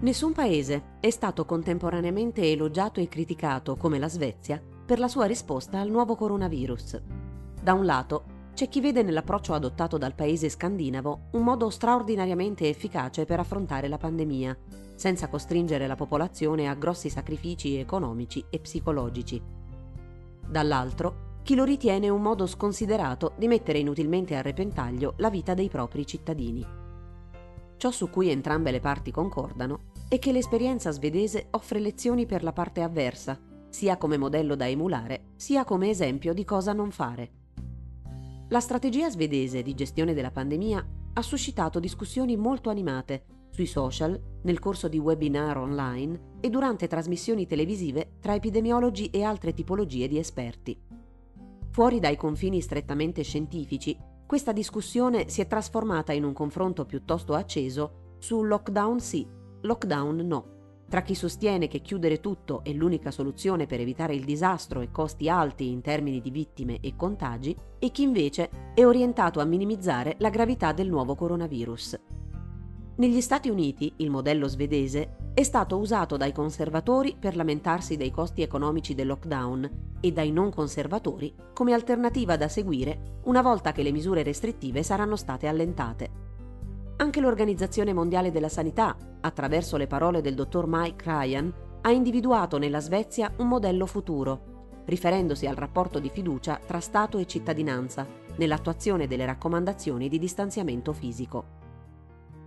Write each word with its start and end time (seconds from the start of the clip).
Nessun 0.00 0.32
paese 0.32 0.96
è 1.00 1.10
stato 1.10 1.44
contemporaneamente 1.44 2.52
elogiato 2.52 3.00
e 3.00 3.08
criticato 3.08 3.74
come 3.74 3.98
la 3.98 4.08
Svezia 4.08 4.62
per 4.86 5.00
la 5.00 5.08
sua 5.08 5.24
risposta 5.24 5.80
al 5.80 5.90
nuovo 5.90 6.14
coronavirus. 6.14 7.02
Da 7.60 7.72
un 7.72 7.84
lato, 7.84 8.36
c'è 8.54 8.68
chi 8.68 8.80
vede 8.80 9.02
nell'approccio 9.02 9.54
adottato 9.54 9.98
dal 9.98 10.14
paese 10.14 10.48
scandinavo 10.48 11.30
un 11.32 11.42
modo 11.42 11.68
straordinariamente 11.68 12.68
efficace 12.68 13.24
per 13.24 13.40
affrontare 13.40 13.88
la 13.88 13.98
pandemia, 13.98 14.56
senza 14.94 15.28
costringere 15.28 15.88
la 15.88 15.96
popolazione 15.96 16.68
a 16.68 16.74
grossi 16.74 17.10
sacrifici 17.10 17.76
economici 17.76 18.44
e 18.50 18.60
psicologici. 18.60 19.42
Dall'altro, 20.48 21.40
chi 21.42 21.56
lo 21.56 21.64
ritiene 21.64 22.08
un 22.08 22.22
modo 22.22 22.46
sconsiderato 22.46 23.32
di 23.36 23.48
mettere 23.48 23.80
inutilmente 23.80 24.36
a 24.36 24.42
repentaglio 24.42 25.14
la 25.16 25.28
vita 25.28 25.54
dei 25.54 25.68
propri 25.68 26.06
cittadini. 26.06 26.87
Ciò 27.78 27.92
su 27.92 28.10
cui 28.10 28.28
entrambe 28.28 28.72
le 28.72 28.80
parti 28.80 29.12
concordano 29.12 29.92
è 30.08 30.18
che 30.18 30.32
l'esperienza 30.32 30.90
svedese 30.90 31.46
offre 31.52 31.78
lezioni 31.78 32.26
per 32.26 32.42
la 32.42 32.52
parte 32.52 32.82
avversa, 32.82 33.40
sia 33.70 33.96
come 33.96 34.18
modello 34.18 34.56
da 34.56 34.68
emulare, 34.68 35.28
sia 35.36 35.64
come 35.64 35.88
esempio 35.88 36.34
di 36.34 36.44
cosa 36.44 36.72
non 36.72 36.90
fare. 36.90 37.30
La 38.48 38.60
strategia 38.60 39.08
svedese 39.08 39.62
di 39.62 39.74
gestione 39.74 40.12
della 40.12 40.32
pandemia 40.32 40.86
ha 41.12 41.22
suscitato 41.22 41.78
discussioni 41.78 42.36
molto 42.36 42.68
animate 42.68 43.24
sui 43.50 43.66
social, 43.66 44.20
nel 44.42 44.58
corso 44.58 44.88
di 44.88 44.98
webinar 44.98 45.56
online 45.56 46.36
e 46.40 46.50
durante 46.50 46.86
trasmissioni 46.86 47.46
televisive 47.46 48.14
tra 48.20 48.34
epidemiologi 48.34 49.10
e 49.10 49.22
altre 49.22 49.54
tipologie 49.54 50.08
di 50.08 50.18
esperti. 50.18 50.80
Fuori 51.70 52.00
dai 52.00 52.16
confini 52.16 52.60
strettamente 52.60 53.22
scientifici, 53.22 53.96
questa 54.28 54.52
discussione 54.52 55.30
si 55.30 55.40
è 55.40 55.46
trasformata 55.46 56.12
in 56.12 56.22
un 56.22 56.34
confronto 56.34 56.84
piuttosto 56.84 57.32
acceso 57.32 58.16
su 58.18 58.42
lockdown 58.42 59.00
sì, 59.00 59.26
lockdown 59.62 60.16
no, 60.16 60.82
tra 60.86 61.00
chi 61.00 61.14
sostiene 61.14 61.66
che 61.66 61.80
chiudere 61.80 62.20
tutto 62.20 62.62
è 62.62 62.70
l'unica 62.72 63.10
soluzione 63.10 63.64
per 63.64 63.80
evitare 63.80 64.14
il 64.14 64.24
disastro 64.24 64.82
e 64.82 64.90
costi 64.90 65.30
alti 65.30 65.70
in 65.70 65.80
termini 65.80 66.20
di 66.20 66.30
vittime 66.30 66.78
e 66.80 66.94
contagi, 66.94 67.56
e 67.78 67.90
chi 67.90 68.02
invece 68.02 68.50
è 68.74 68.84
orientato 68.84 69.40
a 69.40 69.46
minimizzare 69.46 70.16
la 70.18 70.28
gravità 70.28 70.72
del 70.72 70.90
nuovo 70.90 71.14
coronavirus. 71.14 71.98
Negli 72.98 73.20
Stati 73.20 73.48
Uniti 73.48 73.92
il 73.98 74.10
modello 74.10 74.48
svedese 74.48 75.30
è 75.32 75.44
stato 75.44 75.76
usato 75.76 76.16
dai 76.16 76.32
conservatori 76.32 77.14
per 77.16 77.36
lamentarsi 77.36 77.96
dei 77.96 78.10
costi 78.10 78.42
economici 78.42 78.96
del 78.96 79.06
lockdown 79.06 79.70
e 80.00 80.10
dai 80.10 80.32
non 80.32 80.50
conservatori 80.50 81.32
come 81.52 81.74
alternativa 81.74 82.36
da 82.36 82.48
seguire 82.48 83.20
una 83.26 83.40
volta 83.40 83.70
che 83.70 83.84
le 83.84 83.92
misure 83.92 84.24
restrittive 84.24 84.82
saranno 84.82 85.14
state 85.14 85.46
allentate. 85.46 86.10
Anche 86.96 87.20
l'Organizzazione 87.20 87.92
Mondiale 87.92 88.32
della 88.32 88.48
Sanità, 88.48 88.96
attraverso 89.20 89.76
le 89.76 89.86
parole 89.86 90.20
del 90.20 90.34
dottor 90.34 90.64
Mike 90.66 91.04
Ryan, 91.04 91.54
ha 91.82 91.92
individuato 91.92 92.58
nella 92.58 92.80
Svezia 92.80 93.32
un 93.36 93.46
modello 93.46 93.86
futuro, 93.86 94.80
riferendosi 94.86 95.46
al 95.46 95.54
rapporto 95.54 96.00
di 96.00 96.08
fiducia 96.08 96.58
tra 96.66 96.80
Stato 96.80 97.18
e 97.18 97.28
cittadinanza 97.28 98.04
nell'attuazione 98.38 99.06
delle 99.06 99.24
raccomandazioni 99.24 100.08
di 100.08 100.18
distanziamento 100.18 100.92
fisico. 100.92 101.57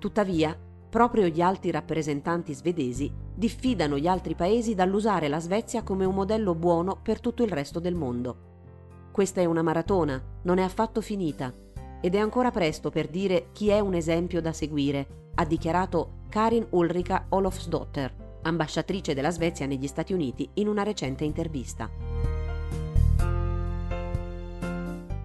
Tuttavia, 0.01 0.57
proprio 0.89 1.27
gli 1.27 1.41
alti 1.41 1.69
rappresentanti 1.69 2.55
svedesi 2.55 3.13
diffidano 3.35 3.99
gli 3.99 4.07
altri 4.07 4.33
paesi 4.33 4.73
dall'usare 4.73 5.27
la 5.27 5.39
Svezia 5.39 5.83
come 5.83 6.05
un 6.05 6.15
modello 6.15 6.55
buono 6.55 6.97
per 6.99 7.19
tutto 7.19 7.43
il 7.43 7.51
resto 7.51 7.79
del 7.79 7.93
mondo. 7.93 9.09
Questa 9.11 9.41
è 9.41 9.45
una 9.45 9.61
maratona, 9.61 10.19
non 10.41 10.57
è 10.57 10.63
affatto 10.63 11.01
finita, 11.01 11.53
ed 12.01 12.15
è 12.15 12.17
ancora 12.17 12.49
presto 12.49 12.89
per 12.89 13.09
dire 13.09 13.49
chi 13.51 13.69
è 13.69 13.79
un 13.79 13.93
esempio 13.93 14.41
da 14.41 14.51
seguire, 14.51 15.29
ha 15.35 15.45
dichiarato 15.45 16.21
Karin 16.29 16.65
Ulrika 16.71 17.27
Olofsdotter, 17.29 18.39
ambasciatrice 18.41 19.13
della 19.13 19.29
Svezia 19.29 19.67
negli 19.67 19.85
Stati 19.85 20.13
Uniti, 20.13 20.49
in 20.55 20.67
una 20.67 20.81
recente 20.81 21.25
intervista. 21.25 21.87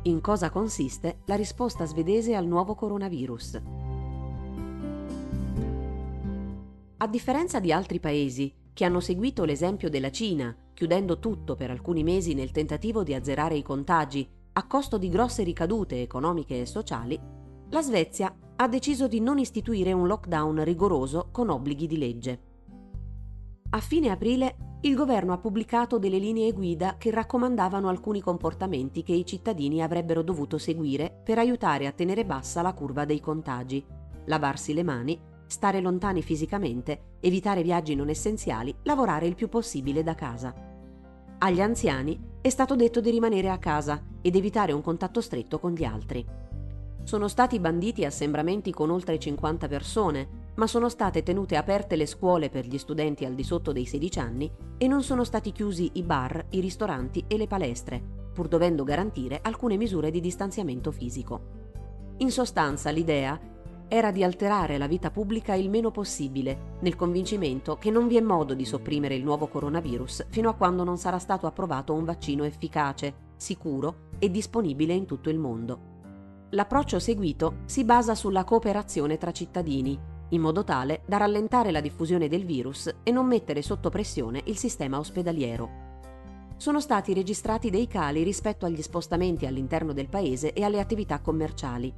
In 0.02 0.20
cosa 0.20 0.50
consiste 0.50 1.20
la 1.24 1.34
risposta 1.34 1.86
svedese 1.86 2.34
al 2.34 2.46
nuovo 2.46 2.74
coronavirus? 2.74 3.85
A 6.98 7.06
differenza 7.08 7.60
di 7.60 7.72
altri 7.72 8.00
paesi 8.00 8.50
che 8.72 8.86
hanno 8.86 9.00
seguito 9.00 9.44
l'esempio 9.44 9.90
della 9.90 10.10
Cina, 10.10 10.56
chiudendo 10.72 11.18
tutto 11.18 11.54
per 11.54 11.70
alcuni 11.70 12.02
mesi 12.02 12.32
nel 12.32 12.52
tentativo 12.52 13.02
di 13.02 13.12
azzerare 13.12 13.54
i 13.54 13.62
contagi 13.62 14.26
a 14.54 14.66
costo 14.66 14.96
di 14.96 15.10
grosse 15.10 15.42
ricadute 15.42 16.00
economiche 16.00 16.58
e 16.58 16.64
sociali, 16.64 17.20
la 17.68 17.82
Svezia 17.82 18.34
ha 18.56 18.68
deciso 18.68 19.08
di 19.08 19.20
non 19.20 19.38
istituire 19.38 19.92
un 19.92 20.06
lockdown 20.06 20.64
rigoroso 20.64 21.28
con 21.32 21.50
obblighi 21.50 21.86
di 21.86 21.98
legge. 21.98 22.40
A 23.70 23.80
fine 23.80 24.08
aprile 24.08 24.78
il 24.82 24.94
governo 24.94 25.34
ha 25.34 25.38
pubblicato 25.38 25.98
delle 25.98 26.18
linee 26.18 26.52
guida 26.52 26.96
che 26.96 27.10
raccomandavano 27.10 27.88
alcuni 27.88 28.22
comportamenti 28.22 29.02
che 29.02 29.12
i 29.12 29.26
cittadini 29.26 29.82
avrebbero 29.82 30.22
dovuto 30.22 30.56
seguire 30.56 31.20
per 31.22 31.36
aiutare 31.36 31.86
a 31.86 31.92
tenere 31.92 32.24
bassa 32.24 32.62
la 32.62 32.72
curva 32.72 33.04
dei 33.04 33.20
contagi, 33.20 33.84
lavarsi 34.24 34.72
le 34.72 34.82
mani, 34.82 35.20
stare 35.46 35.80
lontani 35.80 36.22
fisicamente, 36.22 37.16
evitare 37.20 37.62
viaggi 37.62 37.94
non 37.94 38.08
essenziali, 38.08 38.74
lavorare 38.82 39.26
il 39.26 39.34
più 39.34 39.48
possibile 39.48 40.02
da 40.02 40.14
casa. 40.14 40.54
Agli 41.38 41.60
anziani 41.60 42.18
è 42.40 42.48
stato 42.48 42.74
detto 42.76 43.00
di 43.00 43.10
rimanere 43.10 43.50
a 43.50 43.58
casa 43.58 44.02
ed 44.22 44.36
evitare 44.36 44.72
un 44.72 44.82
contatto 44.82 45.20
stretto 45.20 45.58
con 45.58 45.72
gli 45.72 45.84
altri. 45.84 46.24
Sono 47.02 47.28
stati 47.28 47.60
banditi 47.60 48.04
assembramenti 48.04 48.72
con 48.72 48.90
oltre 48.90 49.18
50 49.18 49.68
persone, 49.68 50.28
ma 50.56 50.66
sono 50.66 50.88
state 50.88 51.22
tenute 51.22 51.56
aperte 51.56 51.94
le 51.94 52.06
scuole 52.06 52.48
per 52.48 52.66
gli 52.66 52.78
studenti 52.78 53.24
al 53.24 53.34
di 53.34 53.44
sotto 53.44 53.72
dei 53.72 53.84
16 53.84 54.18
anni 54.18 54.50
e 54.78 54.88
non 54.88 55.02
sono 55.02 55.22
stati 55.22 55.52
chiusi 55.52 55.90
i 55.94 56.02
bar, 56.02 56.46
i 56.50 56.60
ristoranti 56.60 57.24
e 57.28 57.36
le 57.36 57.46
palestre, 57.46 58.02
pur 58.32 58.48
dovendo 58.48 58.82
garantire 58.82 59.38
alcune 59.42 59.76
misure 59.76 60.10
di 60.10 60.20
distanziamento 60.20 60.90
fisico. 60.90 61.64
In 62.18 62.30
sostanza 62.30 62.90
l'idea 62.90 63.38
era 63.88 64.10
di 64.10 64.24
alterare 64.24 64.78
la 64.78 64.88
vita 64.88 65.10
pubblica 65.10 65.54
il 65.54 65.70
meno 65.70 65.90
possibile, 65.90 66.78
nel 66.80 66.96
convincimento 66.96 67.76
che 67.76 67.90
non 67.90 68.08
vi 68.08 68.16
è 68.16 68.20
modo 68.20 68.54
di 68.54 68.64
sopprimere 68.64 69.14
il 69.14 69.22
nuovo 69.22 69.46
coronavirus 69.46 70.26
fino 70.30 70.48
a 70.48 70.54
quando 70.54 70.82
non 70.82 70.98
sarà 70.98 71.18
stato 71.18 71.46
approvato 71.46 71.94
un 71.94 72.04
vaccino 72.04 72.44
efficace, 72.44 73.14
sicuro 73.36 74.08
e 74.18 74.30
disponibile 74.30 74.92
in 74.92 75.06
tutto 75.06 75.30
il 75.30 75.38
mondo. 75.38 75.94
L'approccio 76.50 76.98
seguito 76.98 77.58
si 77.66 77.84
basa 77.84 78.14
sulla 78.14 78.44
cooperazione 78.44 79.18
tra 79.18 79.32
cittadini, 79.32 79.98
in 80.30 80.40
modo 80.40 80.64
tale 80.64 81.02
da 81.06 81.18
rallentare 81.18 81.70
la 81.70 81.80
diffusione 81.80 82.28
del 82.28 82.44
virus 82.44 82.92
e 83.04 83.10
non 83.12 83.26
mettere 83.26 83.62
sotto 83.62 83.90
pressione 83.90 84.42
il 84.46 84.56
sistema 84.56 84.98
ospedaliero. 84.98 85.84
Sono 86.56 86.80
stati 86.80 87.12
registrati 87.14 87.70
dei 87.70 87.86
cali 87.86 88.22
rispetto 88.22 88.66
agli 88.66 88.82
spostamenti 88.82 89.46
all'interno 89.46 89.92
del 89.92 90.08
paese 90.08 90.52
e 90.52 90.64
alle 90.64 90.80
attività 90.80 91.20
commerciali, 91.20 91.92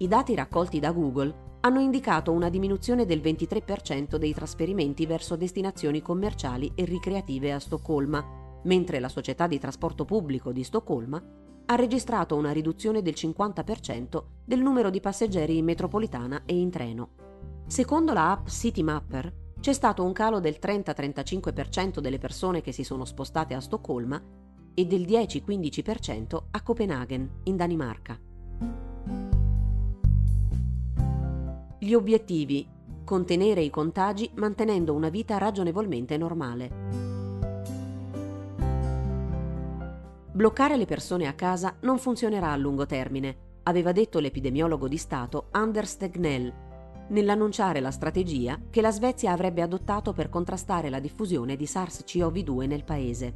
i 0.00 0.08
dati 0.08 0.34
raccolti 0.34 0.78
da 0.78 0.92
Google 0.92 1.48
hanno 1.60 1.80
indicato 1.80 2.32
una 2.32 2.48
diminuzione 2.48 3.04
del 3.04 3.20
23% 3.20 4.16
dei 4.16 4.32
trasferimenti 4.32 5.04
verso 5.04 5.36
destinazioni 5.36 6.00
commerciali 6.00 6.72
e 6.74 6.86
ricreative 6.86 7.52
a 7.52 7.58
Stoccolma, 7.58 8.24
mentre 8.62 8.98
la 8.98 9.10
società 9.10 9.46
di 9.46 9.58
trasporto 9.58 10.06
pubblico 10.06 10.52
di 10.52 10.64
Stoccolma 10.64 11.22
ha 11.66 11.74
registrato 11.74 12.34
una 12.34 12.50
riduzione 12.50 13.02
del 13.02 13.12
50% 13.14 14.22
del 14.42 14.62
numero 14.62 14.88
di 14.88 15.00
passeggeri 15.00 15.58
in 15.58 15.66
metropolitana 15.66 16.44
e 16.46 16.56
in 16.56 16.70
treno. 16.70 17.10
Secondo 17.66 18.14
la 18.14 18.30
app 18.30 18.48
Citymapper 18.48 19.34
c'è 19.60 19.74
stato 19.74 20.02
un 20.02 20.12
calo 20.12 20.40
del 20.40 20.56
30-35% 20.58 21.98
delle 21.98 22.18
persone 22.18 22.62
che 22.62 22.72
si 22.72 22.84
sono 22.84 23.04
spostate 23.04 23.52
a 23.52 23.60
Stoccolma 23.60 24.20
e 24.72 24.86
del 24.86 25.02
10-15% 25.02 26.42
a 26.52 26.62
Copenaghen, 26.62 27.30
in 27.44 27.56
Danimarca. 27.56 28.18
Gli 31.82 31.94
obiettivi. 31.94 32.68
Contenere 33.06 33.62
i 33.62 33.70
contagi 33.70 34.30
mantenendo 34.34 34.92
una 34.92 35.08
vita 35.08 35.38
ragionevolmente 35.38 36.18
normale. 36.18 36.70
Bloccare 40.30 40.76
le 40.76 40.84
persone 40.84 41.26
a 41.26 41.32
casa 41.32 41.76
non 41.80 41.96
funzionerà 41.96 42.52
a 42.52 42.56
lungo 42.56 42.84
termine, 42.84 43.34
aveva 43.62 43.92
detto 43.92 44.18
l'epidemiologo 44.18 44.88
di 44.88 44.98
Stato 44.98 45.46
Anders 45.52 45.96
Tegnell, 45.96 46.52
nell'annunciare 47.08 47.80
la 47.80 47.90
strategia 47.90 48.60
che 48.68 48.82
la 48.82 48.92
Svezia 48.92 49.32
avrebbe 49.32 49.62
adottato 49.62 50.12
per 50.12 50.28
contrastare 50.28 50.90
la 50.90 51.00
diffusione 51.00 51.56
di 51.56 51.64
SARS-CoV-2 51.64 52.66
nel 52.66 52.84
paese. 52.84 53.34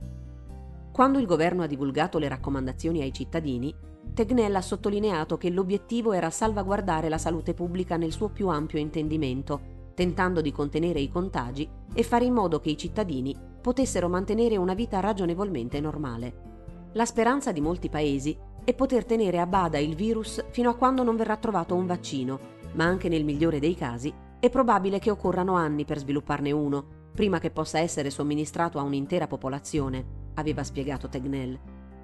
Quando 0.93 1.19
il 1.19 1.25
governo 1.25 1.63
ha 1.63 1.67
divulgato 1.67 2.19
le 2.19 2.29
raccomandazioni 2.29 3.01
ai 3.01 3.13
cittadini, 3.15 3.75
Tegnell 4.13 4.55
ha 4.55 4.61
sottolineato 4.61 5.37
che 5.37 5.51
l'obiettivo 5.51 6.13
era 6.13 6.31
salvaguardare 6.31 7.09
la 7.09 7.19
salute 7.19 7.55
pubblica 7.55 7.97
nel 7.97 8.13
suo 8.13 8.29
più 8.29 8.49
ampio 8.49 8.79
intendimento, 8.79 9.73
tentando 9.95 10.41
di 10.41 10.53
contenere 10.53 11.01
i 11.01 11.09
contagi 11.09 11.69
e 11.93 12.03
fare 12.03 12.25
in 12.25 12.35
modo 12.35 12.61
che 12.61 12.71
i 12.71 12.77
cittadini 12.77 13.37
potessero 13.61 14.09
mantenere 14.09 14.57
una 14.57 14.75
vita 14.75 15.01
ragionevolmente 15.01 15.81
normale. 15.81 16.53
La 16.93 17.07
speranza 17.07 17.51
di 17.51 17.61
molti 17.61 17.89
paesi 17.89 18.37
è 18.63 18.75
poter 18.75 19.05
tenere 19.05 19.41
a 19.41 19.47
bada 19.47 19.79
il 19.79 19.95
virus 19.95 20.45
fino 20.51 20.71
a 20.71 20.75
quando 20.75 21.03
non 21.03 21.17
verrà 21.17 21.37
trovato 21.37 21.75
un 21.75 21.87
vaccino, 21.87 22.39
ma 22.75 22.85
anche 22.85 23.09
nel 23.09 23.25
migliore 23.25 23.59
dei 23.59 23.75
casi 23.75 24.13
è 24.39 24.51
probabile 24.51 24.99
che 24.99 25.11
occorrano 25.11 25.55
anni 25.55 25.85
per 25.85 25.99
svilupparne 25.99 26.53
uno, 26.53 26.85
prima 27.15 27.39
che 27.39 27.51
possa 27.51 27.79
essere 27.79 28.11
somministrato 28.11 28.79
a 28.79 28.83
un'intera 28.83 29.27
popolazione, 29.27 30.05
aveva 30.35 30.63
spiegato 30.63 31.09
Tegnell. 31.09 31.59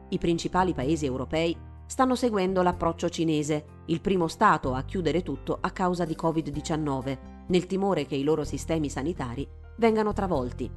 I 0.09 0.19
principali 0.19 0.73
paesi 0.73 1.07
europei 1.07 1.57
stanno 1.91 2.15
seguendo 2.15 2.63
l'approccio 2.63 3.09
cinese, 3.09 3.65
il 3.87 4.01
primo 4.01 4.29
Stato 4.29 4.75
a 4.75 4.85
chiudere 4.85 5.23
tutto 5.23 5.59
a 5.61 5.73
causa 5.73 6.05
di 6.05 6.15
Covid-19, 6.15 7.19
nel 7.49 7.67
timore 7.67 8.07
che 8.07 8.15
i 8.15 8.23
loro 8.23 8.45
sistemi 8.45 8.89
sanitari 8.89 9.45
vengano 9.77 10.13
travolti. 10.13 10.71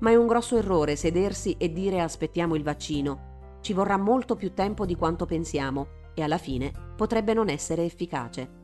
Ma 0.00 0.10
è 0.10 0.14
un 0.14 0.26
grosso 0.26 0.58
errore 0.58 0.94
sedersi 0.94 1.54
e 1.58 1.72
dire 1.72 2.02
aspettiamo 2.02 2.54
il 2.54 2.62
vaccino. 2.62 3.56
Ci 3.62 3.72
vorrà 3.72 3.96
molto 3.96 4.36
più 4.36 4.52
tempo 4.52 4.84
di 4.84 4.94
quanto 4.94 5.24
pensiamo 5.24 5.86
e 6.12 6.22
alla 6.22 6.36
fine 6.36 6.70
potrebbe 6.94 7.32
non 7.32 7.48
essere 7.48 7.84
efficace. 7.84 8.56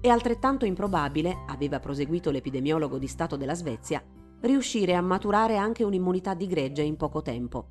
È 0.00 0.08
altrettanto 0.08 0.64
improbabile, 0.64 1.44
aveva 1.46 1.78
proseguito 1.78 2.32
l'epidemiologo 2.32 2.98
di 2.98 3.06
Stato 3.06 3.36
della 3.36 3.54
Svezia, 3.54 4.02
riuscire 4.40 4.96
a 4.96 5.00
maturare 5.00 5.56
anche 5.56 5.84
un'immunità 5.84 6.34
di 6.34 6.48
gregge 6.48 6.82
in 6.82 6.96
poco 6.96 7.22
tempo. 7.22 7.68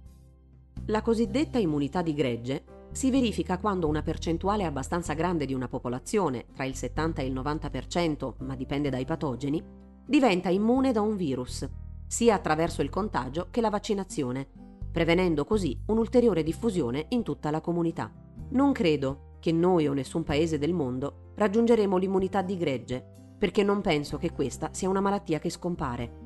La 0.86 1.02
cosiddetta 1.02 1.58
immunità 1.58 2.02
di 2.02 2.14
gregge 2.14 2.75
si 2.96 3.12
verifica 3.12 3.58
quando 3.58 3.90
una 3.90 4.02
percentuale 4.02 4.64
abbastanza 4.64 5.12
grande 5.12 5.46
di 5.46 5.54
una 5.54 5.68
popolazione, 5.68 6.46
tra 6.54 6.64
il 6.64 6.76
70 6.76 7.22
e 7.22 7.26
il 7.26 7.34
90%, 7.34 8.36
ma 8.38 8.56
dipende 8.56 8.90
dai 8.90 9.04
patogeni, 9.04 9.62
diventa 10.06 10.48
immune 10.48 10.94
da 10.94 11.02
un 11.02 11.18
virus, 11.18 11.70
sia 12.08 12.36
attraverso 12.36 12.82
il 12.82 12.90
contagio 12.90 13.48
che 13.52 13.60
la 13.60 13.70
vaccinazione, 13.70 14.48
prevenendo 14.94 15.44
così 15.44 15.78
un'ulteriore 15.88 16.42
diffusione 16.42 17.08
in 17.10 17.22
tutta 17.22 17.52
la 17.52 17.60
comunità. 17.60 18.10
Non 18.52 18.72
credo 18.72 19.36
che 19.42 19.52
noi 19.52 19.90
o 19.90 19.94
nessun 19.94 20.24
paese 20.24 20.58
del 20.58 20.72
mondo 20.74 21.34
raggiungeremo 21.36 21.98
l'immunità 21.98 22.42
di 22.42 22.56
gregge, 22.56 23.06
perché 23.38 23.62
non 23.62 23.82
penso 23.82 24.18
che 24.18 24.32
questa 24.32 24.70
sia 24.72 24.88
una 24.88 25.02
malattia 25.02 25.40
che 25.40 25.50
scompare. 25.50 26.24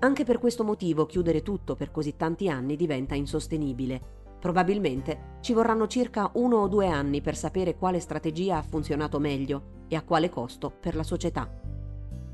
Anche 0.00 0.24
per 0.24 0.38
questo 0.38 0.64
motivo 0.64 1.06
chiudere 1.06 1.40
tutto 1.40 1.76
per 1.76 1.90
così 1.90 2.14
tanti 2.14 2.50
anni 2.50 2.76
diventa 2.76 3.14
insostenibile. 3.14 4.19
Probabilmente 4.40 5.36
ci 5.40 5.52
vorranno 5.52 5.86
circa 5.86 6.30
uno 6.34 6.56
o 6.56 6.68
due 6.68 6.88
anni 6.88 7.20
per 7.20 7.36
sapere 7.36 7.76
quale 7.76 8.00
strategia 8.00 8.56
ha 8.56 8.62
funzionato 8.62 9.18
meglio 9.18 9.84
e 9.86 9.96
a 9.96 10.02
quale 10.02 10.30
costo 10.30 10.70
per 10.70 10.96
la 10.96 11.02
società. 11.02 11.48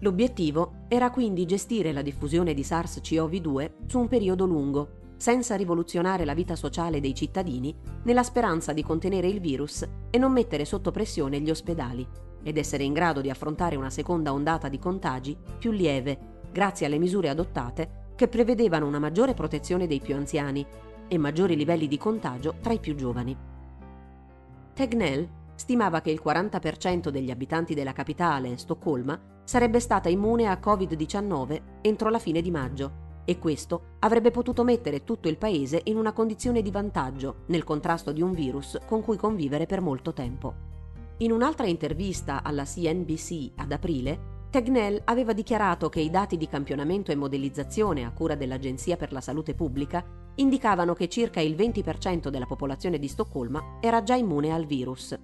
L'obiettivo 0.00 0.84
era 0.88 1.10
quindi 1.10 1.46
gestire 1.46 1.92
la 1.92 2.02
diffusione 2.02 2.54
di 2.54 2.62
SARS-CoV-2 2.62 3.70
su 3.86 3.98
un 3.98 4.08
periodo 4.08 4.46
lungo, 4.46 5.04
senza 5.16 5.56
rivoluzionare 5.56 6.24
la 6.24 6.34
vita 6.34 6.54
sociale 6.54 7.00
dei 7.00 7.14
cittadini, 7.14 7.74
nella 8.04 8.22
speranza 8.22 8.72
di 8.72 8.82
contenere 8.82 9.26
il 9.26 9.40
virus 9.40 9.84
e 10.10 10.18
non 10.18 10.32
mettere 10.32 10.64
sotto 10.64 10.90
pressione 10.90 11.40
gli 11.40 11.50
ospedali, 11.50 12.06
ed 12.42 12.58
essere 12.58 12.84
in 12.84 12.92
grado 12.92 13.20
di 13.20 13.30
affrontare 13.30 13.74
una 13.74 13.90
seconda 13.90 14.32
ondata 14.32 14.68
di 14.68 14.78
contagi 14.78 15.36
più 15.58 15.72
lieve 15.72 16.34
grazie 16.52 16.86
alle 16.86 16.98
misure 16.98 17.30
adottate 17.30 18.04
che 18.14 18.28
prevedevano 18.28 18.86
una 18.86 18.98
maggiore 18.98 19.34
protezione 19.34 19.86
dei 19.86 20.00
più 20.00 20.14
anziani 20.14 20.64
e 21.08 21.18
maggiori 21.18 21.56
livelli 21.56 21.88
di 21.88 21.98
contagio 21.98 22.54
tra 22.60 22.72
i 22.72 22.80
più 22.80 22.94
giovani. 22.94 23.36
Tegnell 24.72 25.28
stimava 25.54 26.00
che 26.00 26.10
il 26.10 26.20
40% 26.22 27.08
degli 27.08 27.30
abitanti 27.30 27.74
della 27.74 27.92
capitale, 27.92 28.56
Stoccolma, 28.56 29.18
sarebbe 29.44 29.80
stata 29.80 30.08
immune 30.08 30.46
a 30.46 30.60
Covid-19 30.62 31.62
entro 31.80 32.10
la 32.10 32.18
fine 32.18 32.42
di 32.42 32.50
maggio 32.50 33.04
e 33.24 33.38
questo 33.38 33.96
avrebbe 34.00 34.30
potuto 34.30 34.62
mettere 34.64 35.02
tutto 35.02 35.28
il 35.28 35.38
paese 35.38 35.80
in 35.84 35.96
una 35.96 36.12
condizione 36.12 36.62
di 36.62 36.70
vantaggio 36.70 37.42
nel 37.46 37.64
contrasto 37.64 38.12
di 38.12 38.22
un 38.22 38.32
virus 38.32 38.78
con 38.86 39.02
cui 39.02 39.16
convivere 39.16 39.66
per 39.66 39.80
molto 39.80 40.12
tempo. 40.12 40.54
In 41.18 41.32
un'altra 41.32 41.66
intervista 41.66 42.42
alla 42.42 42.64
CNBC 42.64 43.52
ad 43.56 43.72
aprile, 43.72 44.34
Tegnell 44.50 45.00
aveva 45.04 45.32
dichiarato 45.32 45.88
che 45.88 46.00
i 46.00 46.10
dati 46.10 46.36
di 46.36 46.46
campionamento 46.46 47.10
e 47.10 47.16
modellizzazione 47.16 48.04
a 48.04 48.12
cura 48.12 48.34
dell'Agenzia 48.34 48.96
per 48.96 49.12
la 49.12 49.20
Salute 49.20 49.54
Pubblica 49.54 50.04
indicavano 50.36 50.94
che 50.94 51.08
circa 51.08 51.40
il 51.40 51.54
20% 51.54 52.28
della 52.28 52.46
popolazione 52.46 52.98
di 52.98 53.08
Stoccolma 53.08 53.78
era 53.80 54.02
già 54.02 54.14
immune 54.14 54.52
al 54.52 54.64
virus. 54.64 55.18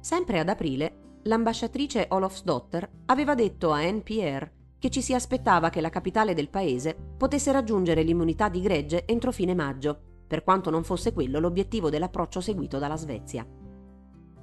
Sempre 0.00 0.38
ad 0.38 0.48
aprile, 0.48 1.20
l'ambasciatrice 1.24 2.06
Olofsdotter 2.10 2.88
aveva 3.06 3.34
detto 3.34 3.70
a 3.70 3.82
NPR 3.82 4.50
che 4.78 4.90
ci 4.90 5.02
si 5.02 5.12
aspettava 5.12 5.70
che 5.70 5.80
la 5.80 5.90
capitale 5.90 6.34
del 6.34 6.48
paese 6.48 6.96
potesse 7.16 7.50
raggiungere 7.50 8.02
l'immunità 8.02 8.48
di 8.48 8.60
gregge 8.60 9.04
entro 9.06 9.32
fine 9.32 9.54
maggio, 9.54 9.98
per 10.26 10.44
quanto 10.44 10.70
non 10.70 10.84
fosse 10.84 11.12
quello 11.12 11.40
l'obiettivo 11.40 11.90
dell'approccio 11.90 12.40
seguito 12.40 12.78
dalla 12.78 12.96
Svezia. 12.96 13.46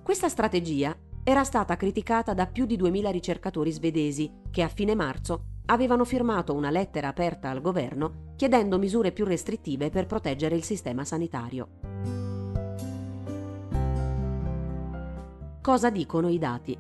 Questa 0.03 0.29
strategia 0.29 0.95
era 1.23 1.43
stata 1.43 1.77
criticata 1.77 2.33
da 2.33 2.47
più 2.47 2.65
di 2.65 2.75
2000 2.75 3.09
ricercatori 3.09 3.71
svedesi 3.71 4.31
che 4.51 4.61
a 4.61 4.67
fine 4.67 4.93
marzo 4.93 5.54
avevano 5.67 6.05
firmato 6.05 6.53
una 6.53 6.69
lettera 6.69 7.07
aperta 7.07 7.49
al 7.49 7.61
governo 7.61 8.33
chiedendo 8.35 8.77
misure 8.77 9.11
più 9.11 9.25
restrittive 9.25 9.89
per 9.89 10.05
proteggere 10.05 10.55
il 10.55 10.63
sistema 10.63 11.03
sanitario. 11.03 11.67
Cosa 15.61 15.89
dicono 15.89 16.29
i 16.29 16.37
dati? 16.37 16.77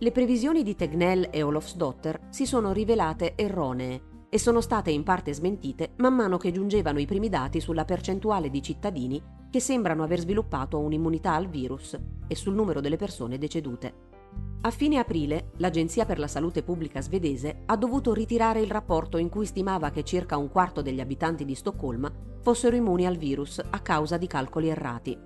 Le 0.00 0.12
previsioni 0.12 0.62
di 0.62 0.76
Tegnell 0.76 1.28
e 1.30 1.42
Olofsdotter 1.42 2.26
si 2.28 2.46
sono 2.46 2.72
rivelate 2.72 3.32
erronee 3.34 4.00
e 4.28 4.38
sono 4.38 4.60
state 4.60 4.90
in 4.90 5.02
parte 5.02 5.32
smentite 5.32 5.94
man 5.96 6.14
mano 6.14 6.36
che 6.36 6.52
giungevano 6.52 7.00
i 7.00 7.06
primi 7.06 7.28
dati 7.30 7.60
sulla 7.60 7.84
percentuale 7.84 8.50
di 8.50 8.62
cittadini 8.62 9.20
che 9.50 9.60
sembrano 9.60 10.02
aver 10.02 10.20
sviluppato 10.20 10.78
un'immunità 10.78 11.32
al 11.32 11.48
virus 11.48 11.98
e 12.26 12.34
sul 12.34 12.54
numero 12.54 12.80
delle 12.80 12.96
persone 12.96 13.38
decedute. 13.38 14.17
A 14.60 14.72
fine 14.72 14.98
aprile 14.98 15.52
l'Agenzia 15.58 16.04
per 16.04 16.18
la 16.18 16.26
Salute 16.26 16.64
Pubblica 16.64 17.00
svedese 17.00 17.62
ha 17.66 17.76
dovuto 17.76 18.12
ritirare 18.12 18.60
il 18.60 18.68
rapporto 18.68 19.16
in 19.16 19.28
cui 19.28 19.46
stimava 19.46 19.90
che 19.90 20.02
circa 20.02 20.36
un 20.36 20.50
quarto 20.50 20.82
degli 20.82 20.98
abitanti 20.98 21.44
di 21.44 21.54
Stoccolma 21.54 22.12
fossero 22.40 22.74
immuni 22.74 23.06
al 23.06 23.16
virus 23.16 23.60
a 23.70 23.78
causa 23.78 24.16
di 24.16 24.26
calcoli 24.26 24.68
errati. 24.68 25.16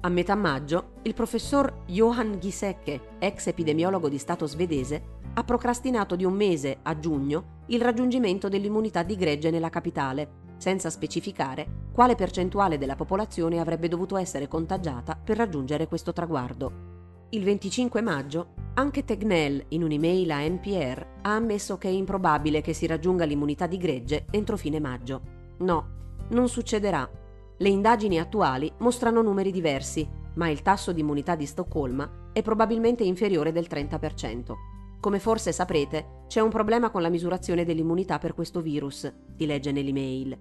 A 0.00 0.08
metà 0.08 0.34
maggio, 0.34 0.92
il 1.02 1.12
professor 1.12 1.82
Johan 1.86 2.38
Gisecke, 2.40 3.18
ex 3.18 3.46
epidemiologo 3.48 4.08
di 4.08 4.18
Stato 4.18 4.46
svedese, 4.46 5.18
ha 5.34 5.44
procrastinato 5.44 6.16
di 6.16 6.24
un 6.24 6.32
mese, 6.32 6.78
a 6.82 6.98
giugno, 6.98 7.64
il 7.66 7.82
raggiungimento 7.82 8.48
dell'immunità 8.48 9.02
di 9.02 9.16
gregge 9.16 9.50
nella 9.50 9.68
capitale, 9.68 10.44
senza 10.56 10.88
specificare 10.88 11.84
quale 11.92 12.14
percentuale 12.14 12.78
della 12.78 12.96
popolazione 12.96 13.60
avrebbe 13.60 13.88
dovuto 13.88 14.16
essere 14.16 14.48
contagiata 14.48 15.14
per 15.22 15.36
raggiungere 15.36 15.86
questo 15.86 16.14
traguardo. 16.14 16.95
Il 17.30 17.42
25 17.42 18.02
maggio, 18.02 18.54
anche 18.74 19.04
Tegnell, 19.04 19.64
in 19.70 19.82
un'email 19.82 20.30
a 20.30 20.46
NPR, 20.46 21.06
ha 21.22 21.34
ammesso 21.34 21.76
che 21.76 21.88
è 21.88 21.90
improbabile 21.90 22.60
che 22.60 22.72
si 22.72 22.86
raggiunga 22.86 23.24
l'immunità 23.24 23.66
di 23.66 23.78
gregge 23.78 24.26
entro 24.30 24.56
fine 24.56 24.78
maggio. 24.78 25.22
No, 25.58 25.88
non 26.28 26.48
succederà. 26.48 27.10
Le 27.58 27.68
indagini 27.68 28.20
attuali 28.20 28.72
mostrano 28.78 29.22
numeri 29.22 29.50
diversi, 29.50 30.08
ma 30.34 30.48
il 30.48 30.62
tasso 30.62 30.92
di 30.92 31.00
immunità 31.00 31.34
di 31.34 31.46
Stoccolma 31.46 32.30
è 32.32 32.42
probabilmente 32.42 33.02
inferiore 33.02 33.50
del 33.50 33.66
30%. 33.68 34.52
Come 35.00 35.18
forse 35.18 35.50
saprete, 35.50 36.22
c'è 36.28 36.40
un 36.40 36.50
problema 36.50 36.90
con 36.90 37.02
la 37.02 37.08
misurazione 37.08 37.64
dell'immunità 37.64 38.18
per 38.18 38.34
questo 38.34 38.60
virus, 38.60 39.12
si 39.36 39.46
legge 39.46 39.72
nell'email. 39.72 40.38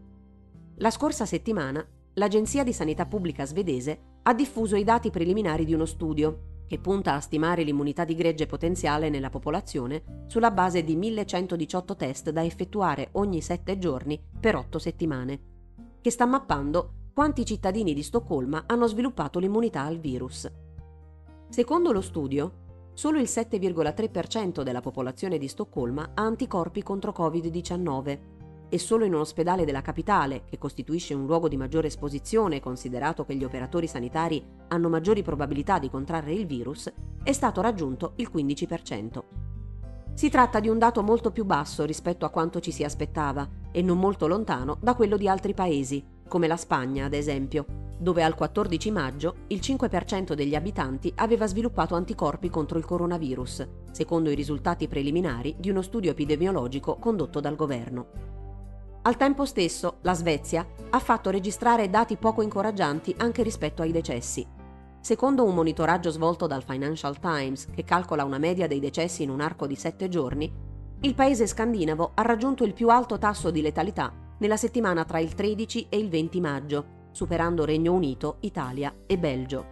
La 0.76 0.92
scorsa 0.92 1.26
settimana 1.26 1.84
l'Agenzia 2.14 2.64
di 2.64 2.74
Sanità 2.74 3.08
Pubblica 3.08 3.44
svedese 3.44 4.20
ha 4.22 4.36
diffuso 4.36 4.76
i 4.76 4.84
dati 4.84 5.10
preliminari 5.10 5.66
di 5.66 5.74
uno 5.74 5.86
studio 5.86 6.54
che 6.68 6.80
punta 6.80 7.14
a 7.14 7.20
stimare 7.20 7.64
l'immunità 7.64 8.06
di 8.06 8.16
gregge 8.16 8.46
potenziale 8.46 9.10
nella 9.10 9.30
popolazione 9.30 10.24
sulla 10.28 10.52
base 10.52 10.84
di 10.84 10.96
1118 10.96 11.96
test 11.96 12.30
da 12.32 12.44
effettuare 12.44 13.10
ogni 13.14 13.42
7 13.42 13.78
giorni 13.78 14.22
per 14.40 14.56
8 14.56 14.80
settimane, 14.80 15.40
che 16.02 16.12
sta 16.12 16.26
mappando 16.26 17.10
quanti 17.14 17.46
cittadini 17.46 17.94
di 17.94 18.04
Stoccolma 18.04 18.64
hanno 18.68 18.88
sviluppato 18.88 19.40
l'immunità 19.40 19.84
al 19.84 20.00
virus. 20.00 20.52
Secondo 21.50 21.92
lo 21.92 22.02
studio, 22.02 22.64
solo 22.94 23.20
il 23.20 23.26
7,3% 23.30 24.62
della 24.64 24.82
popolazione 24.82 25.38
di 25.38 25.48
Stoccolma 25.48 26.12
ha 26.14 26.24
anticorpi 26.24 26.84
contro 26.84 27.14
Covid-19 27.16 28.20
e 28.70 28.78
solo 28.78 29.06
in 29.06 29.14
un 29.14 29.22
ospedale 29.22 29.66
della 29.66 29.82
capitale, 29.82 30.44
che 30.46 30.58
costituisce 30.58 31.14
un 31.14 31.26
luogo 31.26 31.48
di 31.48 31.58
maggiore 31.58 31.88
esposizione 31.88 32.60
considerato 32.60 33.26
che 33.26 33.36
gli 33.36 33.44
operatori 33.44 33.88
sanitari 33.88 34.44
hanno 34.68 34.90
maggiori 34.90 35.22
probabilità 35.22 35.80
di 35.80 35.90
contrarre 35.90 36.34
il 36.34 36.46
virus, 36.46 36.92
è 37.24 37.32
stato 37.32 37.62
raggiunto 37.62 38.14
il 38.18 38.30
15%. 38.34 39.24
Si 40.14 40.30
tratta 40.30 40.60
di 40.60 40.70
un 40.70 40.78
dato 40.78 41.04
molto 41.04 41.32
più 41.32 41.44
basso 41.44 41.84
rispetto 41.84 42.26
a 42.26 42.30
quanto 42.30 42.62
ci 42.62 42.72
si 42.72 42.84
aspettava 42.84 43.48
e 43.72 43.82
non 43.82 44.00
molto 44.00 44.28
lontano 44.28 44.78
da 44.80 44.96
quello 44.96 45.18
di 45.18 45.28
altri 45.28 45.54
paesi, 45.54 46.04
come 46.28 46.48
la 46.48 46.56
Spagna 46.56 47.06
ad 47.06 47.14
esempio, 47.14 47.66
dove 47.98 48.24
al 48.24 48.36
14 48.36 48.92
maggio 48.92 49.36
il 49.48 49.60
5% 49.62 50.34
degli 50.34 50.56
abitanti 50.56 51.12
aveva 51.16 51.48
sviluppato 51.48 51.96
anticorpi 51.96 52.50
contro 52.50 52.78
il 52.78 52.86
coronavirus, 52.86 53.68
secondo 53.92 54.30
i 54.30 54.36
risultati 54.36 54.88
preliminari 54.88 55.56
di 55.58 55.70
uno 55.70 55.82
studio 55.82 56.12
epidemiologico 56.12 56.98
condotto 56.98 57.40
dal 57.40 57.56
governo. 57.56 58.08
Al 59.08 59.18
tempo 59.18 59.46
stesso, 59.46 59.98
la 60.02 60.16
Svezia 60.16 60.66
ha 60.90 60.98
fatto 60.98 61.30
registrare 61.30 61.92
dati 61.92 62.18
poco 62.18 62.42
incoraggianti 62.42 63.14
anche 63.20 63.44
rispetto 63.44 63.84
ai 63.84 63.92
decessi. 63.92 64.44
Secondo 65.00 65.44
un 65.44 65.54
monitoraggio 65.54 66.10
svolto 66.10 66.48
dal 66.48 66.64
Financial 66.64 67.20
Times, 67.20 67.68
che 67.70 67.84
calcola 67.84 68.24
una 68.24 68.40
media 68.40 68.66
dei 68.66 68.80
decessi 68.80 69.22
in 69.22 69.30
un 69.30 69.42
arco 69.42 69.68
di 69.68 69.76
sette 69.76 70.10
giorni, 70.10 70.52
il 71.02 71.14
paese 71.14 71.46
scandinavo 71.46 72.14
ha 72.16 72.24
raggiunto 72.24 72.64
il 72.64 72.74
più 72.74 72.90
alto 72.90 73.20
tasso 73.20 73.52
di 73.52 73.62
letalità 73.62 74.12
nella 74.40 74.58
settimana 74.58 75.06
tra 75.06 75.20
il 75.20 75.36
13 75.36 75.86
e 75.88 76.00
il 76.00 76.10
20 76.10 76.42
maggio, 76.42 76.86
superando 77.12 77.64
Regno 77.64 77.94
Unito, 77.94 78.38
Italia 78.40 78.92
e 79.06 79.20
Belgio. 79.20 79.66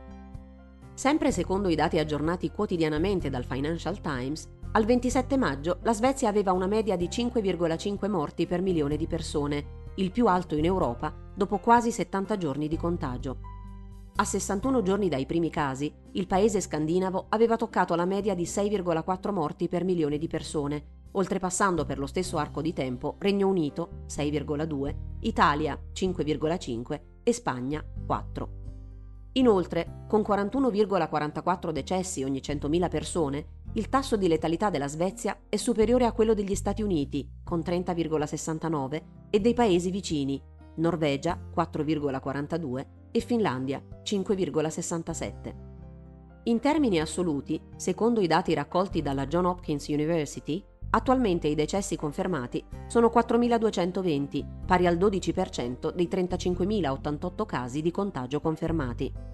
Sempre 0.94 1.32
secondo 1.32 1.70
i 1.70 1.76
dati 1.76 1.98
aggiornati 1.98 2.52
quotidianamente 2.52 3.32
dal 3.32 3.46
Financial 3.46 4.00
Times, 4.00 4.48
al 4.76 4.86
27 4.86 5.38
maggio 5.38 5.78
la 5.84 5.94
Svezia 5.94 6.30
aveva 6.30 6.52
una 6.52 6.66
media 6.66 6.96
di 6.96 7.08
5,5 7.08 8.10
morti 8.10 8.48
per 8.48 8.64
milione 8.64 8.98
di 8.98 9.06
persone, 9.06 9.82
il 9.96 10.10
più 10.10 10.26
alto 10.26 10.56
in 10.56 10.66
Europa 10.66 11.14
dopo 11.36 11.60
quasi 11.60 11.92
70 11.92 12.38
giorni 12.38 12.68
di 12.68 12.76
contagio. 12.76 13.38
A 14.16 14.24
61 14.24 14.82
giorni 14.82 15.10
dai 15.10 15.28
primi 15.28 15.52
casi, 15.52 15.94
il 16.14 16.26
paese 16.26 16.60
scandinavo 16.60 17.28
aveva 17.30 17.56
toccato 17.56 17.94
la 17.94 18.06
media 18.06 18.34
di 18.34 18.46
6,4 18.46 19.32
morti 19.32 19.68
per 19.68 19.84
milione 19.84 20.18
di 20.18 20.28
persone, 20.28 20.84
oltrepassando 21.12 21.86
per 21.86 22.00
lo 22.00 22.08
stesso 22.08 22.38
arco 22.38 22.64
di 22.64 22.74
tempo 22.74 23.18
Regno 23.20 23.48
Unito 23.48 24.06
6,2, 24.08 24.96
Italia 25.22 25.80
5,5 25.94 27.00
e 27.22 27.32
Spagna 27.32 27.84
4. 28.08 28.62
Inoltre, 29.34 30.06
con 30.08 30.22
41,44 30.22 31.70
decessi 31.70 32.24
ogni 32.24 32.40
100.000 32.40 32.90
persone, 32.90 33.46
il 33.76 33.90
tasso 33.90 34.16
di 34.16 34.28
letalità 34.28 34.70
della 34.70 34.88
Svezia 34.88 35.36
è 35.50 35.56
superiore 35.56 36.06
a 36.06 36.12
quello 36.12 36.36
degli 36.36 36.54
Stati 36.54 36.84
Uniti, 36.84 37.28
con 37.44 37.60
30,69, 37.60 39.02
e 39.32 39.40
dei 39.40 39.56
paesi 39.56 39.90
vicini, 39.90 40.40
Norvegia 40.76 41.40
4,42 41.56 42.86
e 43.12 43.20
Finlandia 43.20 43.82
5,67. 44.04 45.56
In 46.44 46.60
termini 46.60 47.00
assoluti, 47.00 47.60
secondo 47.76 48.22
i 48.22 48.28
dati 48.28 48.54
raccolti 48.54 49.02
dalla 49.02 49.26
John 49.26 49.46
Hopkins 49.46 49.88
University, 49.88 50.64
attualmente 50.92 51.48
i 51.48 51.56
decessi 51.56 51.96
confermati 51.96 52.64
sono 52.86 53.12
4.220, 53.14 54.66
pari 54.68 54.86
al 54.86 54.98
12% 54.98 55.92
dei 55.92 56.08
35.088 56.12 57.46
casi 57.46 57.82
di 57.82 57.90
contagio 57.90 58.40
confermati. 58.40 59.33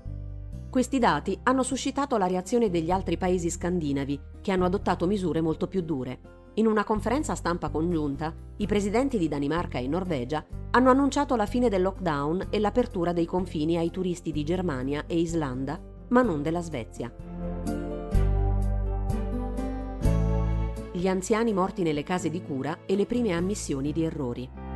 Questi 0.70 1.00
dati 1.00 1.36
hanno 1.44 1.64
suscitato 1.64 2.16
la 2.18 2.28
reazione 2.28 2.70
degli 2.70 2.92
altri 2.92 3.18
paesi 3.18 3.50
scandinavi, 3.50 4.20
che 4.40 4.52
hanno 4.52 4.66
adottato 4.66 5.08
misure 5.08 5.42
molto 5.42 5.68
più 5.68 5.82
dure. 5.82 6.52
In 6.56 6.68
una 6.68 6.84
conferenza 6.84 7.34
stampa 7.34 7.70
congiunta, 7.70 8.32
i 8.58 8.68
presidenti 8.68 9.18
di 9.18 9.28
Danimarca 9.28 9.80
e 9.80 9.88
Norvegia 9.88 10.46
hanno 10.70 10.92
annunciato 10.92 11.36
la 11.36 11.48
fine 11.48 11.70
del 11.70 11.82
lockdown 11.82 12.50
e 12.52 12.60
l'apertura 12.60 13.14
dei 13.14 13.26
confini 13.26 13.78
ai 13.78 13.90
turisti 13.90 14.32
di 14.32 14.44
Germania 14.44 15.06
e 15.08 15.18
Islanda, 15.18 15.82
ma 16.10 16.22
non 16.22 16.44
della 16.44 16.62
Svezia. 16.62 17.12
Gli 20.92 21.08
anziani 21.08 21.52
morti 21.52 21.82
nelle 21.82 22.04
case 22.04 22.30
di 22.30 22.44
cura 22.44 22.82
e 22.86 22.96
le 22.96 23.08
prime 23.08 23.32
ammissioni 23.34 23.92
di 23.92 24.04
errori. 24.04 24.69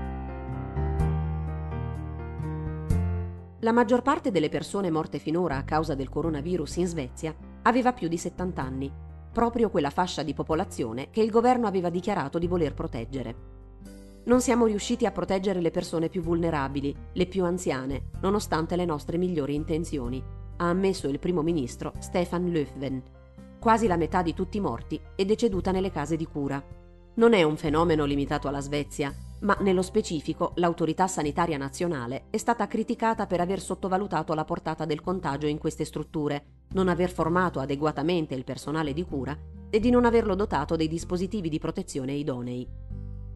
La 3.63 3.71
maggior 3.71 4.01
parte 4.01 4.29
delle 4.29 4.49
persone 4.49 4.91
morte 4.91 5.19
finora 5.19 5.55
a 5.55 5.63
causa 5.63 5.95
del 5.95 6.09
coronavirus 6.09 6.75
in 6.75 6.85
Svezia 6.85 7.33
aveva 7.61 7.93
più 7.93 8.09
di 8.09 8.17
70 8.17 8.61
anni, 8.61 8.91
proprio 9.31 9.69
quella 9.69 9.89
fascia 9.89 10.21
di 10.21 10.33
popolazione 10.33 11.09
che 11.09 11.21
il 11.21 11.31
governo 11.31 11.65
aveva 11.65 11.89
dichiarato 11.89 12.39
di 12.39 12.47
voler 12.47 12.73
proteggere. 12.73 13.35
Non 14.25 14.41
siamo 14.41 14.65
riusciti 14.65 15.05
a 15.05 15.11
proteggere 15.11 15.61
le 15.61 15.71
persone 15.71 16.09
più 16.09 16.21
vulnerabili, 16.21 16.93
le 17.13 17.25
più 17.25 17.45
anziane, 17.45 18.09
nonostante 18.19 18.75
le 18.75 18.83
nostre 18.83 19.17
migliori 19.17 19.55
intenzioni, 19.55 20.21
ha 20.57 20.67
ammesso 20.67 21.07
il 21.07 21.19
primo 21.19 21.41
ministro 21.41 21.93
Stefan 21.99 22.51
Löfven. 22.51 23.01
Quasi 23.59 23.87
la 23.87 23.95
metà 23.95 24.21
di 24.21 24.33
tutti 24.33 24.57
i 24.57 24.61
morti 24.61 24.99
è 25.15 25.23
deceduta 25.23 25.71
nelle 25.71 25.89
case 25.89 26.17
di 26.17 26.25
cura. 26.25 26.61
Non 27.13 27.31
è 27.31 27.43
un 27.43 27.55
fenomeno 27.55 28.03
limitato 28.03 28.49
alla 28.49 28.59
Svezia, 28.59 29.15
ma 29.43 29.57
nello 29.59 29.81
specifico 29.81 30.53
l'autorità 30.55 31.07
sanitaria 31.07 31.57
nazionale 31.57 32.25
è 32.29 32.37
stata 32.37 32.67
criticata 32.67 33.27
per 33.27 33.41
aver 33.41 33.59
sottovalutato 33.61 34.33
la 34.33 34.45
portata 34.45 34.85
del 34.85 35.01
contagio 35.01 35.47
in 35.47 35.57
queste 35.57 35.85
strutture, 35.85 36.45
non 36.73 36.87
aver 36.87 37.11
formato 37.11 37.59
adeguatamente 37.59 38.35
il 38.35 38.43
personale 38.43 38.93
di 38.93 39.03
cura 39.03 39.37
e 39.69 39.79
di 39.79 39.89
non 39.89 40.05
averlo 40.05 40.35
dotato 40.35 40.75
dei 40.75 40.87
dispositivi 40.87 41.49
di 41.49 41.59
protezione 41.59 42.13
idonei. 42.13 42.67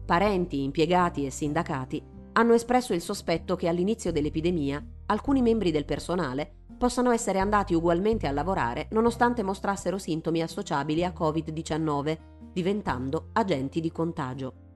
Parenti, 0.04 0.62
impiegati 0.62 1.26
e 1.26 1.30
sindacati 1.30 2.02
hanno 2.32 2.54
espresso 2.54 2.94
il 2.94 3.00
sospetto 3.00 3.56
che 3.56 3.68
all'inizio 3.68 4.12
dell'epidemia 4.12 4.82
alcuni 5.06 5.42
membri 5.42 5.70
del 5.70 5.84
personale 5.84 6.52
possano 6.78 7.10
essere 7.10 7.40
andati 7.40 7.74
ugualmente 7.74 8.26
a 8.26 8.30
lavorare 8.30 8.86
nonostante 8.92 9.42
mostrassero 9.42 9.98
sintomi 9.98 10.40
associabili 10.40 11.04
a 11.04 11.12
Covid-19, 11.14 12.18
diventando 12.52 13.30
agenti 13.32 13.80
di 13.80 13.90
contagio. 13.90 14.67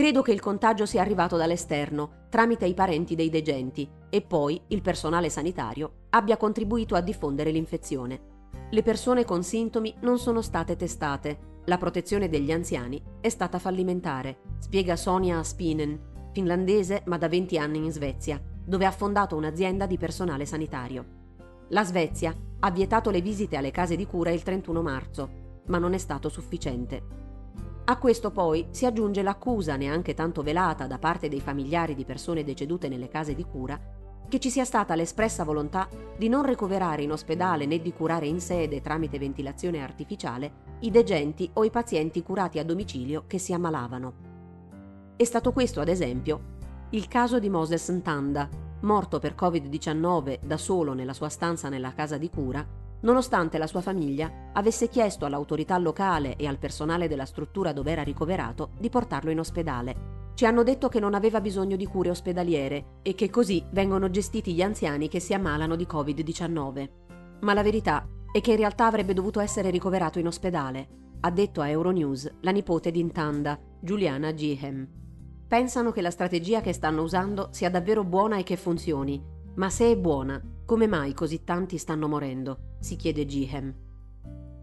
Credo 0.00 0.22
che 0.22 0.32
il 0.32 0.40
contagio 0.40 0.86
sia 0.86 1.02
arrivato 1.02 1.36
dall'esterno, 1.36 2.24
tramite 2.30 2.64
i 2.64 2.72
parenti 2.72 3.14
dei 3.14 3.28
degenti, 3.28 3.86
e 4.08 4.22
poi 4.22 4.58
il 4.68 4.80
personale 4.80 5.28
sanitario 5.28 6.06
abbia 6.08 6.38
contribuito 6.38 6.94
a 6.94 7.02
diffondere 7.02 7.50
l'infezione. 7.50 8.48
Le 8.70 8.82
persone 8.82 9.26
con 9.26 9.42
sintomi 9.42 9.94
non 10.00 10.18
sono 10.18 10.40
state 10.40 10.74
testate. 10.74 11.58
La 11.66 11.76
protezione 11.76 12.30
degli 12.30 12.50
anziani 12.50 12.98
è 13.20 13.28
stata 13.28 13.58
fallimentare, 13.58 14.38
spiega 14.60 14.96
Sonia 14.96 15.36
Aspinen, 15.36 16.00
finlandese 16.32 17.02
ma 17.04 17.18
da 17.18 17.28
20 17.28 17.58
anni 17.58 17.84
in 17.84 17.92
Svezia, 17.92 18.42
dove 18.64 18.86
ha 18.86 18.92
fondato 18.92 19.36
un'azienda 19.36 19.84
di 19.84 19.98
personale 19.98 20.46
sanitario. 20.46 21.04
La 21.68 21.84
Svezia 21.84 22.34
ha 22.60 22.70
vietato 22.70 23.10
le 23.10 23.20
visite 23.20 23.58
alle 23.58 23.70
case 23.70 23.96
di 23.96 24.06
cura 24.06 24.30
il 24.30 24.42
31 24.42 24.80
marzo, 24.80 25.30
ma 25.66 25.76
non 25.76 25.92
è 25.92 25.98
stato 25.98 26.30
sufficiente. 26.30 27.19
A 27.90 27.96
questo 27.96 28.30
poi 28.30 28.68
si 28.70 28.86
aggiunge 28.86 29.20
l'accusa 29.20 29.74
neanche 29.74 30.14
tanto 30.14 30.44
velata 30.44 30.86
da 30.86 31.00
parte 31.00 31.28
dei 31.28 31.40
familiari 31.40 31.96
di 31.96 32.04
persone 32.04 32.44
decedute 32.44 32.88
nelle 32.88 33.08
case 33.08 33.34
di 33.34 33.42
cura 33.42 33.76
che 34.28 34.38
ci 34.38 34.48
sia 34.48 34.64
stata 34.64 34.94
l'espressa 34.94 35.42
volontà 35.42 35.88
di 36.16 36.28
non 36.28 36.44
ricoverare 36.44 37.02
in 37.02 37.10
ospedale 37.10 37.66
né 37.66 37.80
di 37.80 37.92
curare 37.92 38.28
in 38.28 38.40
sede 38.40 38.80
tramite 38.80 39.18
ventilazione 39.18 39.82
artificiale 39.82 40.52
i 40.82 40.92
degenti 40.92 41.50
o 41.54 41.64
i 41.64 41.70
pazienti 41.70 42.22
curati 42.22 42.60
a 42.60 42.64
domicilio 42.64 43.24
che 43.26 43.38
si 43.38 43.52
ammalavano. 43.52 44.12
È 45.16 45.24
stato 45.24 45.50
questo, 45.50 45.80
ad 45.80 45.88
esempio, 45.88 46.58
il 46.90 47.08
caso 47.08 47.40
di 47.40 47.50
Moses 47.50 47.88
Ntanda, 47.90 48.48
morto 48.82 49.18
per 49.18 49.34
Covid-19 49.34 50.38
da 50.44 50.56
solo 50.58 50.92
nella 50.92 51.12
sua 51.12 51.28
stanza 51.28 51.68
nella 51.68 51.92
casa 51.92 52.18
di 52.18 52.30
cura 52.30 52.64
nonostante 53.02 53.58
la 53.58 53.66
sua 53.66 53.80
famiglia 53.80 54.50
avesse 54.52 54.88
chiesto 54.88 55.24
all'autorità 55.24 55.76
locale 55.78 56.36
e 56.36 56.46
al 56.46 56.58
personale 56.58 57.08
della 57.08 57.24
struttura 57.24 57.72
dove 57.72 57.90
era 57.90 58.02
ricoverato 58.02 58.70
di 58.78 58.88
portarlo 58.88 59.30
in 59.30 59.38
ospedale. 59.38 60.18
Ci 60.34 60.46
hanno 60.46 60.62
detto 60.62 60.88
che 60.88 61.00
non 61.00 61.14
aveva 61.14 61.40
bisogno 61.40 61.76
di 61.76 61.86
cure 61.86 62.10
ospedaliere 62.10 63.00
e 63.02 63.14
che 63.14 63.28
così 63.30 63.64
vengono 63.72 64.10
gestiti 64.10 64.54
gli 64.54 64.62
anziani 64.62 65.08
che 65.08 65.20
si 65.20 65.34
ammalano 65.34 65.76
di 65.76 65.86
Covid-19. 65.90 66.88
Ma 67.40 67.54
la 67.54 67.62
verità 67.62 68.06
è 68.32 68.40
che 68.40 68.52
in 68.52 68.56
realtà 68.56 68.86
avrebbe 68.86 69.12
dovuto 69.12 69.40
essere 69.40 69.70
ricoverato 69.70 70.18
in 70.18 70.26
ospedale, 70.26 70.88
ha 71.20 71.30
detto 71.30 71.60
a 71.60 71.68
Euronews 71.68 72.32
la 72.40 72.50
nipote 72.52 72.90
di 72.90 73.00
Intanda, 73.00 73.58
Giuliana 73.80 74.32
Gihem. 74.32 74.88
Pensano 75.46 75.90
che 75.90 76.00
la 76.00 76.10
strategia 76.10 76.60
che 76.60 76.72
stanno 76.72 77.02
usando 77.02 77.48
sia 77.50 77.68
davvero 77.68 78.04
buona 78.04 78.38
e 78.38 78.42
che 78.42 78.56
funzioni, 78.56 79.20
ma 79.54 79.68
se 79.70 79.90
è 79.90 79.96
buona, 79.96 80.40
come 80.64 80.86
mai 80.86 81.12
così 81.12 81.44
tanti 81.44 81.78
stanno 81.78 82.08
morendo? 82.08 82.68
si 82.80 82.96
chiede 82.96 83.26
Gihem. 83.26 83.74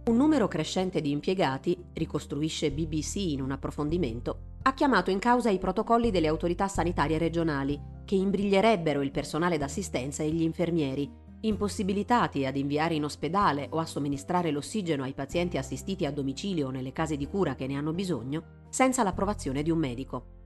Un 0.06 0.16
numero 0.16 0.48
crescente 0.48 1.02
di 1.02 1.12
impiegati, 1.12 1.78
ricostruisce 1.94 2.72
BBC 2.72 3.16
in 3.18 3.42
un 3.42 3.52
approfondimento, 3.52 4.56
ha 4.64 4.74
chiamato 4.74 5.12
in 5.12 5.20
causa 5.20 5.50
i 5.50 5.60
protocolli 5.60 6.12
delle 6.12 6.28
autorità 6.28 6.68
sanitarie 6.68 7.18
regionali, 7.18 7.80
che 8.06 8.16
imbriglierebbero 8.16 9.02
il 9.02 9.12
personale 9.12 9.58
d'assistenza 9.58 10.24
e 10.24 10.32
gli 10.32 10.42
infermieri, 10.42 11.10
impossibilitati 11.42 12.46
ad 12.46 12.56
inviare 12.56 12.96
in 12.96 13.04
ospedale 13.04 13.68
o 13.72 13.80
a 13.80 13.86
somministrare 13.86 14.50
l'ossigeno 14.50 15.04
ai 15.04 15.14
pazienti 15.14 15.58
assistiti 15.58 16.06
a 16.06 16.12
domicilio 16.12 16.68
o 16.68 16.72
nelle 16.72 16.94
case 16.94 17.18
di 17.18 17.28
cura 17.28 17.56
che 17.56 17.68
ne 17.68 17.76
hanno 17.76 17.94
bisogno, 17.94 18.66
senza 18.70 19.04
l'approvazione 19.04 19.62
di 19.62 19.72
un 19.72 19.78
medico. 19.78 20.37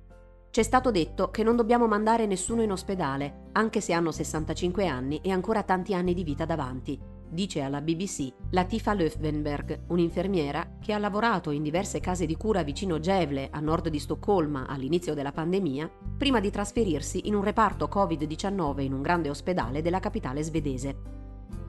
C'è 0.51 0.63
stato 0.63 0.91
detto 0.91 1.29
che 1.31 1.43
non 1.43 1.55
dobbiamo 1.55 1.87
mandare 1.87 2.25
nessuno 2.25 2.61
in 2.61 2.73
ospedale, 2.73 3.47
anche 3.53 3.79
se 3.79 3.93
hanno 3.93 4.11
65 4.11 4.85
anni 4.85 5.21
e 5.23 5.31
ancora 5.31 5.63
tanti 5.63 5.93
anni 5.93 6.13
di 6.13 6.25
vita 6.25 6.43
davanti, 6.43 6.99
dice 7.29 7.61
alla 7.61 7.79
BBC 7.79 8.33
Latifa 8.49 8.93
Löfvenberg, 8.93 9.83
un'infermiera 9.87 10.75
che 10.81 10.91
ha 10.91 10.97
lavorato 10.97 11.51
in 11.51 11.63
diverse 11.63 12.01
case 12.01 12.25
di 12.25 12.35
cura 12.35 12.63
vicino 12.63 12.99
Gevle, 12.99 13.47
a 13.49 13.61
nord 13.61 13.87
di 13.87 13.97
Stoccolma, 13.97 14.67
all'inizio 14.67 15.13
della 15.13 15.31
pandemia, 15.31 15.89
prima 16.17 16.41
di 16.41 16.51
trasferirsi 16.51 17.29
in 17.29 17.35
un 17.35 17.45
reparto 17.45 17.87
Covid-19 17.89 18.81
in 18.81 18.91
un 18.91 19.01
grande 19.01 19.29
ospedale 19.29 19.81
della 19.81 20.01
capitale 20.01 20.43
svedese. 20.43 20.97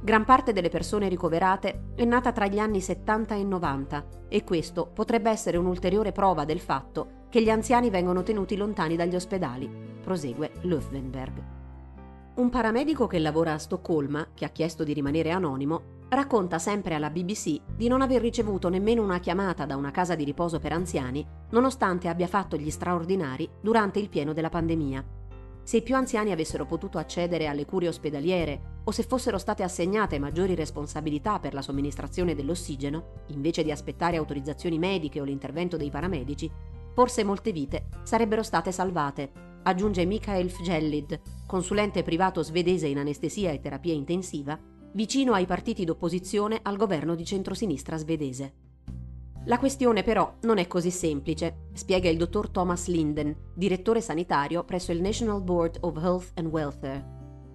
Gran 0.03 0.25
parte 0.25 0.53
delle 0.53 0.71
persone 0.71 1.09
ricoverate 1.09 1.93
è 1.95 2.05
nata 2.05 2.33
tra 2.33 2.49
gli 2.49 2.59
anni 2.59 2.81
70 2.81 3.37
e 3.37 3.45
90 3.45 4.07
e 4.27 4.43
questo 4.43 4.91
potrebbe 4.93 5.31
essere 5.31 5.57
un'ulteriore 5.57 6.11
prova 6.11 6.45
del 6.45 6.59
fatto 6.59 7.21
che 7.33 7.43
gli 7.43 7.49
anziani 7.49 7.89
vengono 7.89 8.23
tenuti 8.23 8.59
lontani 8.59 8.95
dagli 8.95 9.15
ospedali, 9.15 9.67
prosegue 10.03 10.51
Löfvenberg. 10.65 11.43
Un 12.35 12.51
paramedico 12.51 13.07
che 13.07 13.19
lavora 13.19 13.55
a 13.55 13.59
Stoccolma, 13.59 14.29
che 14.35 14.45
ha 14.45 14.51
chiesto 14.51 14.85
di 14.85 14.93
rimanere 14.93 15.31
anonimo, 15.31 16.01
racconta 16.11 16.59
sempre 16.59 16.95
alla 16.95 17.09
BBC 17.09 17.59
di 17.75 17.89
non 17.89 18.03
aver 18.03 18.21
ricevuto 18.21 18.69
nemmeno 18.69 19.03
una 19.03 19.19
chiamata 19.19 19.65
da 19.65 19.77
una 19.77 19.91
casa 19.91 20.15
di 20.15 20.25
riposo 20.25 20.59
per 20.59 20.73
anziani, 20.73 21.27
nonostante 21.53 22.09
abbia 22.09 22.27
fatto 22.27 22.59
gli 22.59 22.69
straordinari 22.69 23.49
durante 23.63 23.99
il 23.99 24.11
pieno 24.11 24.35
della 24.35 24.51
pandemia. 24.51 25.03
Se 25.63 25.79
i 25.79 25.83
più 25.83 25.97
anziani 25.97 26.33
avessero 26.33 26.67
potuto 26.67 26.99
accedere 26.99 27.47
alle 27.47 27.65
cure 27.65 27.89
ospedaliere 27.89 28.81
o 28.85 28.91
se 28.91 29.05
fossero 29.05 29.39
state 29.39 29.63
assegnate 29.63 30.19
maggiori 30.19 30.55
responsabilità 30.55 31.39
per 31.39 31.55
la 31.55 31.63
somministrazione 31.63 32.35
dell'ossigeno, 32.35 33.23
invece 33.29 33.63
di 33.63 33.71
aspettare 33.71 34.19
autorizzazioni 34.19 34.79
mediche 34.79 35.19
o 35.19 35.25
l'intervento 35.25 35.79
dei 35.79 35.89
paramedici, 35.89 36.81
forse 36.95 37.25
molte 37.25 37.53
vite 37.53 37.89
sarebbero 38.03 38.43
state 38.43 38.73
salvate, 38.73 39.31
aggiunge 39.63 40.05
Mikael 40.05 40.51
Fjellid, 40.51 41.21
consulente 41.47 42.03
privato 42.03 42.43
svedese 42.43 42.87
in 42.87 42.99
anestesia 42.99 43.51
e 43.51 43.61
terapia 43.61 43.95
intensiva, 43.95 44.59
vicino 44.93 45.33
ai 45.33 45.47
partiti 45.47 45.85
d'opposizione 45.85 46.61
al 46.63 46.77
governo 46.77 47.15
di 47.15 47.25
centrosinistra 47.25 47.97
svedese. 47.97 48.55
La 49.47 49.59
questione 49.59 50.03
però 50.05 50.37
non 50.43 50.59
è 50.59 50.69
così 50.69 50.91
semplice, 50.91 51.69
spiega 51.73 52.09
il 52.09 52.17
dottor 52.17 52.51
Thomas 52.51 52.87
Linden, 52.87 53.35
direttore 53.55 54.01
sanitario 54.01 54.63
presso 54.65 54.93
il 54.93 55.01
National 55.01 55.43
Board 55.43 55.79
of 55.81 55.97
Health 55.97 56.31
and 56.35 56.47
Welfare. 56.47 57.05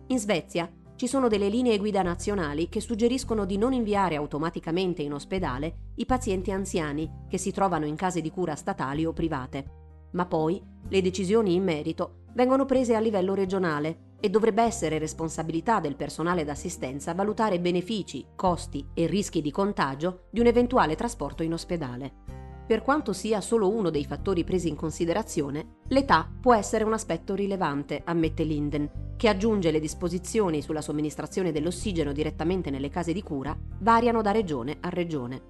In 0.08 0.20
Svezia 0.20 0.70
ci 0.98 1.08
sono 1.08 1.28
delle 1.28 1.48
linee 1.48 1.78
guida 1.78 2.02
nazionali 2.02 2.70
che 2.70 2.82
suggeriscono 2.82 3.46
di 3.46 3.58
non 3.58 3.72
inviare 3.72 4.16
automaticamente 4.16 5.04
in 5.04 5.14
ospedale 5.14 5.92
i 5.98 6.08
pazienti 6.08 6.52
anziani 6.52 7.26
che 7.30 7.38
si 7.38 7.52
trovano 7.52 7.86
in 7.86 7.96
case 7.96 8.20
di 8.20 8.32
cura 8.32 8.56
statali 8.56 9.06
o 9.06 9.14
private. 9.14 9.66
Ma 10.14 10.26
poi 10.26 10.60
le 10.90 11.02
decisioni 11.02 11.54
in 11.54 11.64
merito 11.64 12.24
vengono 12.34 12.66
prese 12.66 12.96
a 12.96 13.00
livello 13.00 13.36
regionale 13.36 14.16
e 14.20 14.30
dovrebbe 14.32 14.64
essere 14.64 14.98
responsabilità 14.98 15.80
del 15.80 15.96
personale 15.96 16.44
d'assistenza 16.44 17.14
valutare 17.14 17.60
benefici, 17.60 18.26
costi 18.36 18.84
e 18.96 19.06
rischi 19.06 19.42
di 19.42 19.52
contagio 19.52 20.24
di 20.32 20.40
un 20.40 20.48
eventuale 20.48 20.96
trasporto 20.96 21.44
in 21.44 21.54
ospedale. 21.54 22.47
Per 22.68 22.82
quanto 22.82 23.14
sia 23.14 23.40
solo 23.40 23.70
uno 23.70 23.90
dei 23.90 24.04
fattori 24.04 24.44
presi 24.44 24.68
in 24.68 24.76
considerazione, 24.76 25.78
l'età 25.88 26.30
può 26.42 26.54
essere 26.54 26.84
un 26.84 26.92
aspetto 26.92 27.34
rilevante, 27.34 28.02
ammette 28.04 28.44
Linden, 28.44 29.14
che 29.16 29.30
aggiunge 29.30 29.72
le 29.72 29.80
disposizioni 29.80 30.62
sulla 30.62 30.82
somministrazione 30.82 31.54
dell'ossigeno 31.54 32.12
direttamente 32.12 32.70
nelle 32.70 32.90
case 32.90 33.14
di 33.14 33.24
cura 33.24 33.58
variano 33.80 34.22
da 34.22 34.32
regione 34.32 34.80
a 34.82 34.90
regione. 34.90 35.42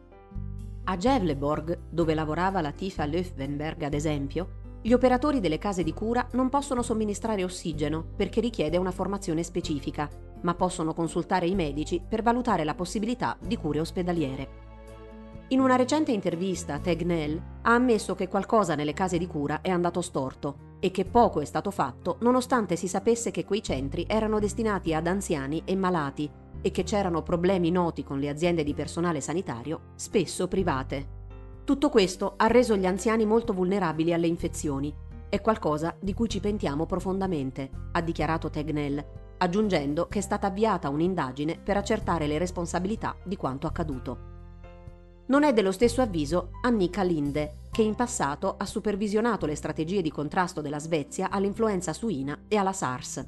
A 0.83 0.95
Gevleborg, 0.95 1.79
dove 1.89 2.13
lavorava 2.13 2.61
la 2.61 2.71
Tifa 2.71 3.07
Löfvenberg 3.07 3.81
ad 3.81 3.95
esempio, 3.95 4.65
gli 4.83 4.93
operatori 4.93 5.39
delle 5.39 5.57
case 5.57 5.81
di 5.81 5.93
cura 5.93 6.27
non 6.33 6.49
possono 6.49 6.83
somministrare 6.83 7.43
ossigeno 7.43 8.05
perché 8.15 8.41
richiede 8.41 8.77
una 8.77 8.91
formazione 8.91 9.41
specifica, 9.41 10.07
ma 10.41 10.53
possono 10.53 10.93
consultare 10.93 11.47
i 11.47 11.55
medici 11.55 11.99
per 12.07 12.21
valutare 12.21 12.63
la 12.63 12.75
possibilità 12.75 13.35
di 13.41 13.57
cure 13.57 13.79
ospedaliere. 13.79 14.66
In 15.49 15.61
una 15.61 15.77
recente 15.77 16.11
intervista, 16.11 16.77
Tegnell 16.77 17.41
ha 17.61 17.73
ammesso 17.73 18.15
che 18.15 18.27
qualcosa 18.27 18.75
nelle 18.75 18.91
case 18.91 19.17
di 19.17 19.27
cura 19.27 19.61
è 19.61 19.69
andato 19.69 20.01
storto 20.01 20.75
e 20.81 20.91
che 20.91 21.05
poco 21.05 21.39
è 21.39 21.45
stato 21.45 21.71
fatto 21.71 22.17
nonostante 22.19 22.75
si 22.75 22.89
sapesse 22.89 23.31
che 23.31 23.45
quei 23.45 23.63
centri 23.63 24.05
erano 24.09 24.39
destinati 24.39 24.93
ad 24.93 25.07
anziani 25.07 25.61
e 25.63 25.73
malati 25.77 26.29
e 26.61 26.69
che 26.71 26.83
c'erano 26.83 27.23
problemi 27.23 27.71
noti 27.71 28.03
con 28.03 28.19
le 28.19 28.27
aziende 28.27 28.65
di 28.65 28.73
personale 28.73 29.21
sanitario, 29.21 29.93
spesso 29.95 30.49
private. 30.49 31.15
Tutto 31.63 31.89
questo 31.89 32.33
ha 32.35 32.47
reso 32.47 32.75
gli 32.75 32.85
anziani 32.85 33.25
molto 33.25 33.53
vulnerabili 33.53 34.11
alle 34.11 34.27
infezioni. 34.27 34.93
È 35.29 35.39
qualcosa 35.39 35.95
di 35.97 36.13
cui 36.13 36.27
ci 36.27 36.41
pentiamo 36.41 36.85
profondamente, 36.85 37.69
ha 37.93 38.01
dichiarato 38.01 38.49
Tegnell, 38.49 39.01
aggiungendo 39.37 40.07
che 40.07 40.19
è 40.19 40.21
stata 40.21 40.47
avviata 40.47 40.89
un'indagine 40.89 41.57
per 41.57 41.77
accertare 41.77 42.27
le 42.27 42.37
responsabilità 42.37 43.15
di 43.23 43.37
quanto 43.37 43.65
accaduto. 43.65 44.35
Non 45.27 45.43
è 45.43 45.51
dello 45.51 45.73
stesso 45.73 46.01
avviso 46.01 46.51
Annika 46.61 47.03
Linde, 47.03 47.57
che 47.69 47.81
in 47.81 47.95
passato 47.95 48.55
ha 48.57 48.65
supervisionato 48.65 49.45
le 49.45 49.55
strategie 49.55 50.01
di 50.01 50.09
contrasto 50.09 50.61
della 50.61 50.79
Svezia 50.79 51.29
all'influenza 51.29 51.91
suina 51.91 52.45
e 52.47 52.55
alla 52.55 52.71
SARS. 52.71 53.27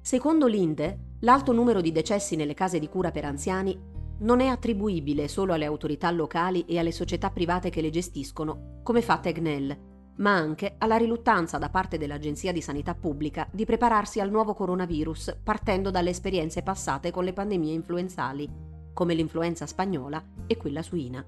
Secondo 0.00 0.46
Linde, 0.46 1.16
l'alto 1.20 1.52
numero 1.52 1.80
di 1.80 1.90
decessi 1.90 2.36
nelle 2.36 2.54
case 2.54 2.78
di 2.78 2.88
cura 2.88 3.10
per 3.10 3.24
anziani 3.24 3.76
non 4.18 4.38
è 4.38 4.46
attribuibile 4.46 5.26
solo 5.26 5.52
alle 5.52 5.64
autorità 5.64 6.12
locali 6.12 6.64
e 6.64 6.78
alle 6.78 6.92
società 6.92 7.30
private 7.30 7.70
che 7.70 7.80
le 7.80 7.90
gestiscono, 7.90 8.80
come 8.84 9.02
fa 9.02 9.18
Tegnell, 9.18 9.76
ma 10.18 10.32
anche 10.32 10.76
alla 10.78 10.96
riluttanza 10.96 11.58
da 11.58 11.70
parte 11.70 11.98
dell'Agenzia 11.98 12.52
di 12.52 12.60
Sanità 12.60 12.94
Pubblica 12.94 13.48
di 13.50 13.64
prepararsi 13.64 14.20
al 14.20 14.30
nuovo 14.30 14.54
coronavirus 14.54 15.38
partendo 15.42 15.90
dalle 15.90 16.10
esperienze 16.10 16.62
passate 16.62 17.10
con 17.10 17.24
le 17.24 17.32
pandemie 17.32 17.74
influenzali, 17.74 18.75
come 18.96 19.12
l'influenza 19.12 19.66
spagnola 19.66 20.24
e 20.46 20.56
quella 20.56 20.80
suina. 20.80 21.22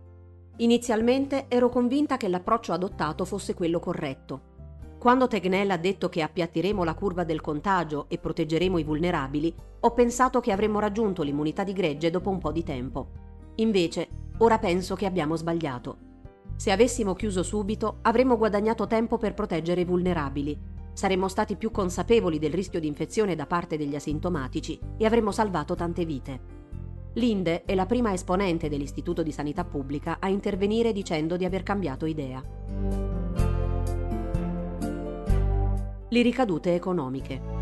Inizialmente 0.57 1.45
ero 1.49 1.69
convinta 1.69 2.17
che 2.17 2.29
l'approccio 2.29 2.73
adottato 2.73 3.27
fosse 3.27 3.53
quello 3.53 3.79
corretto, 3.79 4.49
quando 4.99 5.29
Tegnell 5.29 5.71
ha 5.71 5.77
detto 5.77 6.09
che 6.09 6.23
appiattiremo 6.23 6.83
la 6.83 6.95
curva 6.95 7.23
del 7.23 7.41
contagio 7.41 8.07
e 8.09 8.19
proteggeremo 8.19 8.79
i 8.79 8.83
vulnerabili, 8.83 9.55
ho 9.79 9.93
pensato 9.93 10.41
che 10.41 10.51
avremmo 10.51 10.81
raggiunto 10.81 11.23
l'immunità 11.23 11.63
di 11.63 11.73
gregge 11.73 12.11
dopo 12.11 12.31
un 12.31 12.39
po' 12.39 12.51
di 12.51 12.65
tempo. 12.65 13.11
Invece, 13.57 14.09
ora 14.39 14.59
penso 14.59 14.97
che 14.97 15.07
abbiamo 15.07 15.37
sbagliato. 15.37 16.07
Se 16.57 16.73
avessimo 16.73 17.15
chiuso 17.15 17.45
subito, 17.45 17.99
avremmo 18.03 18.37
guadagnato 18.37 18.89
tempo 18.89 19.19
per 19.19 19.35
proteggere 19.35 19.83
i 19.83 19.85
vulnerabili. 19.85 20.59
Saremmo 20.93 21.29
stati 21.29 21.55
più 21.55 21.71
consapevoli 21.71 22.41
del 22.41 22.53
rischio 22.53 22.81
di 22.81 22.89
infezione 22.89 23.37
da 23.37 23.47
parte 23.47 23.77
degli 23.77 23.95
asintomatici 23.95 24.81
e 24.97 25.07
avremmo 25.07 25.31
salvato 25.31 25.77
tante 25.77 26.05
vite. 26.05 26.58
Linde 27.19 27.65
è 27.65 27.75
la 27.75 27.87
prima 27.87 28.13
esponente 28.13 28.69
dell'Istituto 28.69 29.23
di 29.23 29.33
Sanità 29.33 29.65
Pubblica 29.65 30.17
a 30.19 30.29
intervenire 30.29 30.93
dicendo 30.93 31.37
di 31.37 31.45
aver 31.45 31.63
cambiato 31.63 32.07
idea. 32.07 32.43
le 36.11 36.23
ricadute 36.23 36.75
economiche. 36.75 37.57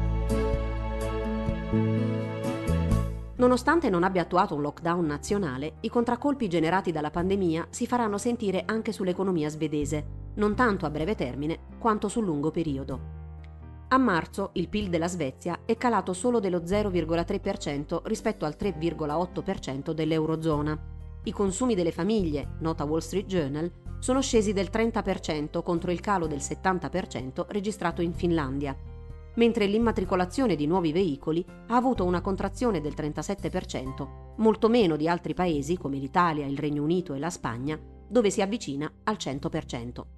Nonostante 3.37 3.91
non 3.91 4.03
abbia 4.03 4.23
attuato 4.23 4.55
un 4.55 4.63
lockdown 4.63 5.05
nazionale, 5.05 5.75
i 5.81 5.89
contraccolpi 5.89 6.49
generati 6.49 6.91
dalla 6.91 7.11
pandemia 7.11 7.67
si 7.71 7.87
faranno 7.87 8.19
sentire 8.19 8.63
anche 8.65 8.93
sull'economia 8.93 9.49
svedese, 9.49 10.05
non 10.35 10.55
tanto 10.55 10.87
a 10.87 10.91
breve 10.91 11.15
termine 11.15 11.59
quanto 11.79 12.09
sul 12.09 12.25
lungo 12.25 12.51
periodo. 12.51 13.16
A 13.89 13.99
marzo 13.99 14.51
il 14.55 14.69
PIL 14.69 14.89
della 14.89 15.07
Svezia 15.07 15.61
è 15.65 15.77
calato 15.77 16.13
solo 16.13 16.41
dello 16.41 16.59
0,3% 16.59 18.01
rispetto 18.07 18.45
al 18.45 18.57
3,8% 18.59 19.93
dell'Eurozona. 19.93 20.77
I 21.23 21.31
consumi 21.31 21.77
delle 21.77 21.93
famiglie, 21.93 22.57
nota 22.59 22.83
Wall 22.83 22.99
Street 22.99 23.27
Journal, 23.27 23.71
sono 24.01 24.21
scesi 24.21 24.53
del 24.53 24.71
30% 24.73 25.63
contro 25.63 25.93
il 25.93 26.01
calo 26.01 26.27
del 26.27 26.41
70% 26.41 27.47
registrato 27.49 28.03
in 28.03 28.13
Finlandia, 28.13 28.77
mentre 29.37 29.67
l'immatricolazione 29.67 30.57
di 30.57 30.67
nuovi 30.67 30.91
veicoli 30.91 31.45
ha 31.69 31.77
avuto 31.77 32.05
una 32.05 32.21
contrazione 32.21 32.81
del 32.81 32.95
37%, 32.97 34.35
molto 34.39 34.69
meno 34.69 34.97
di 34.97 35.09
altri 35.09 35.33
paesi 35.33 35.77
come 35.77 35.99
l'Italia, 35.99 36.45
il 36.45 36.59
Regno 36.59 36.83
Unito 36.83 37.15
e 37.15 37.21
la 37.21 37.31
Spagna, 37.31 37.79
dove 38.09 38.31
si 38.31 38.43
avvicina 38.43 38.91
al 39.05 39.15
100%. 39.17 40.16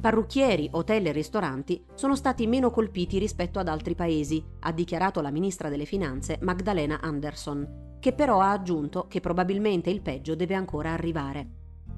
Parrucchieri, 0.00 0.68
hotel 0.72 1.06
e 1.06 1.12
ristoranti 1.12 1.82
sono 1.94 2.14
stati 2.14 2.46
meno 2.46 2.70
colpiti 2.70 3.18
rispetto 3.18 3.58
ad 3.58 3.68
altri 3.68 3.94
paesi, 3.94 4.44
ha 4.60 4.72
dichiarato 4.72 5.20
la 5.20 5.30
ministra 5.30 5.68
delle 5.68 5.86
Finanze 5.86 6.38
Magdalena 6.42 7.00
Anderson, 7.00 7.96
che 8.00 8.12
però 8.12 8.40
ha 8.40 8.50
aggiunto 8.50 9.06
che 9.08 9.20
probabilmente 9.20 9.88
il 9.88 10.02
peggio 10.02 10.34
deve 10.34 10.54
ancora 10.54 10.92
arrivare. 10.92 11.48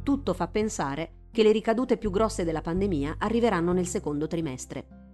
Tutto 0.05 0.35
fa 0.35 0.47
pensare 0.47 1.25
che 1.33 1.43
le 1.43 1.53
ricadute 1.53 1.97
più 1.97 2.11
grosse 2.11 2.45
della 2.45 2.63
pandemia 2.63 3.17
arriveranno 3.19 3.73
nel 3.73 3.87
secondo 3.87 4.27
trimestre. 4.29 5.06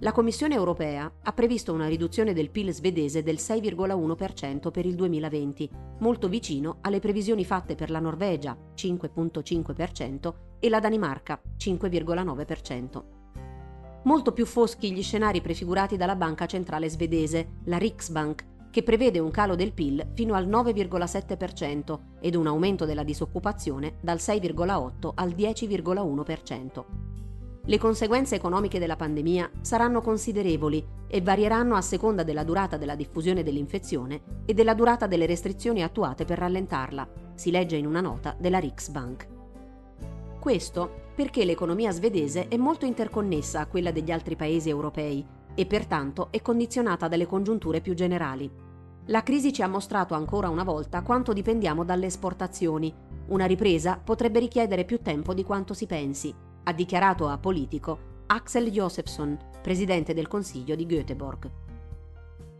La 0.00 0.12
Commissione 0.12 0.54
europea 0.54 1.10
ha 1.22 1.32
previsto 1.32 1.72
una 1.72 1.86
riduzione 1.86 2.34
del 2.34 2.50
PIL 2.50 2.70
svedese 2.70 3.22
del 3.22 3.36
6,1% 3.36 4.70
per 4.70 4.84
il 4.84 4.94
2020, 4.94 5.70
molto 6.00 6.28
vicino 6.28 6.78
alle 6.82 7.00
previsioni 7.00 7.46
fatte 7.46 7.74
per 7.74 7.88
la 7.88 7.98
Norvegia, 7.98 8.54
5,5%, 8.74 10.34
e 10.58 10.68
la 10.68 10.80
Danimarca, 10.80 11.40
5,9%. 11.56 13.02
Molto 14.04 14.32
più 14.32 14.44
foschi 14.44 14.92
gli 14.92 15.02
scenari 15.02 15.40
prefigurati 15.40 15.96
dalla 15.96 16.14
Banca 16.14 16.44
Centrale 16.44 16.90
Svedese, 16.90 17.54
la 17.64 17.78
Riksbank, 17.78 18.46
che 18.70 18.82
prevede 18.82 19.18
un 19.18 19.30
calo 19.30 19.54
del 19.54 19.72
PIL 19.72 20.10
fino 20.12 20.34
al 20.34 20.46
9,7% 20.46 21.98
ed 22.20 22.34
un 22.34 22.46
aumento 22.46 22.84
della 22.84 23.02
disoccupazione 23.02 23.96
dal 24.02 24.18
6,8 24.18 25.12
al 25.14 25.30
10,1%. 25.30 26.84
Le 27.68 27.78
conseguenze 27.78 28.36
economiche 28.36 28.78
della 28.78 28.94
pandemia 28.94 29.50
saranno 29.60 30.00
considerevoli 30.00 30.86
e 31.08 31.20
varieranno 31.20 31.74
a 31.74 31.80
seconda 31.80 32.22
della 32.22 32.44
durata 32.44 32.76
della 32.76 32.94
diffusione 32.94 33.42
dell'infezione 33.42 34.20
e 34.44 34.54
della 34.54 34.72
durata 34.72 35.08
delle 35.08 35.26
restrizioni 35.26 35.82
attuate 35.82 36.24
per 36.24 36.38
rallentarla, 36.38 37.08
si 37.34 37.50
legge 37.50 37.74
in 37.74 37.86
una 37.86 38.00
nota 38.00 38.36
della 38.38 38.60
Riksbank. 38.60 39.26
Questo 40.38 41.04
perché 41.16 41.44
l'economia 41.44 41.90
svedese 41.90 42.46
è 42.46 42.56
molto 42.56 42.86
interconnessa 42.86 43.58
a 43.58 43.66
quella 43.66 43.90
degli 43.90 44.12
altri 44.12 44.36
paesi 44.36 44.68
europei 44.68 45.26
e 45.52 45.66
pertanto 45.66 46.28
è 46.30 46.40
condizionata 46.40 47.08
dalle 47.08 47.26
congiunture 47.26 47.80
più 47.80 47.94
generali. 47.94 48.48
La 49.06 49.24
crisi 49.24 49.52
ci 49.52 49.62
ha 49.62 49.68
mostrato 49.68 50.14
ancora 50.14 50.48
una 50.48 50.62
volta 50.62 51.02
quanto 51.02 51.32
dipendiamo 51.32 51.84
dalle 51.84 52.06
esportazioni. 52.06 52.94
Una 53.28 53.46
ripresa 53.46 54.00
potrebbe 54.02 54.38
richiedere 54.38 54.84
più 54.84 55.00
tempo 55.02 55.34
di 55.34 55.42
quanto 55.42 55.74
si 55.74 55.86
pensi, 55.86 56.32
ha 56.68 56.72
dichiarato 56.72 57.28
a 57.28 57.38
Politico 57.38 58.14
Axel 58.26 58.70
Josefsson, 58.70 59.38
presidente 59.62 60.14
del 60.14 60.26
Consiglio 60.26 60.74
di 60.74 60.84
Göteborg. 60.84 61.50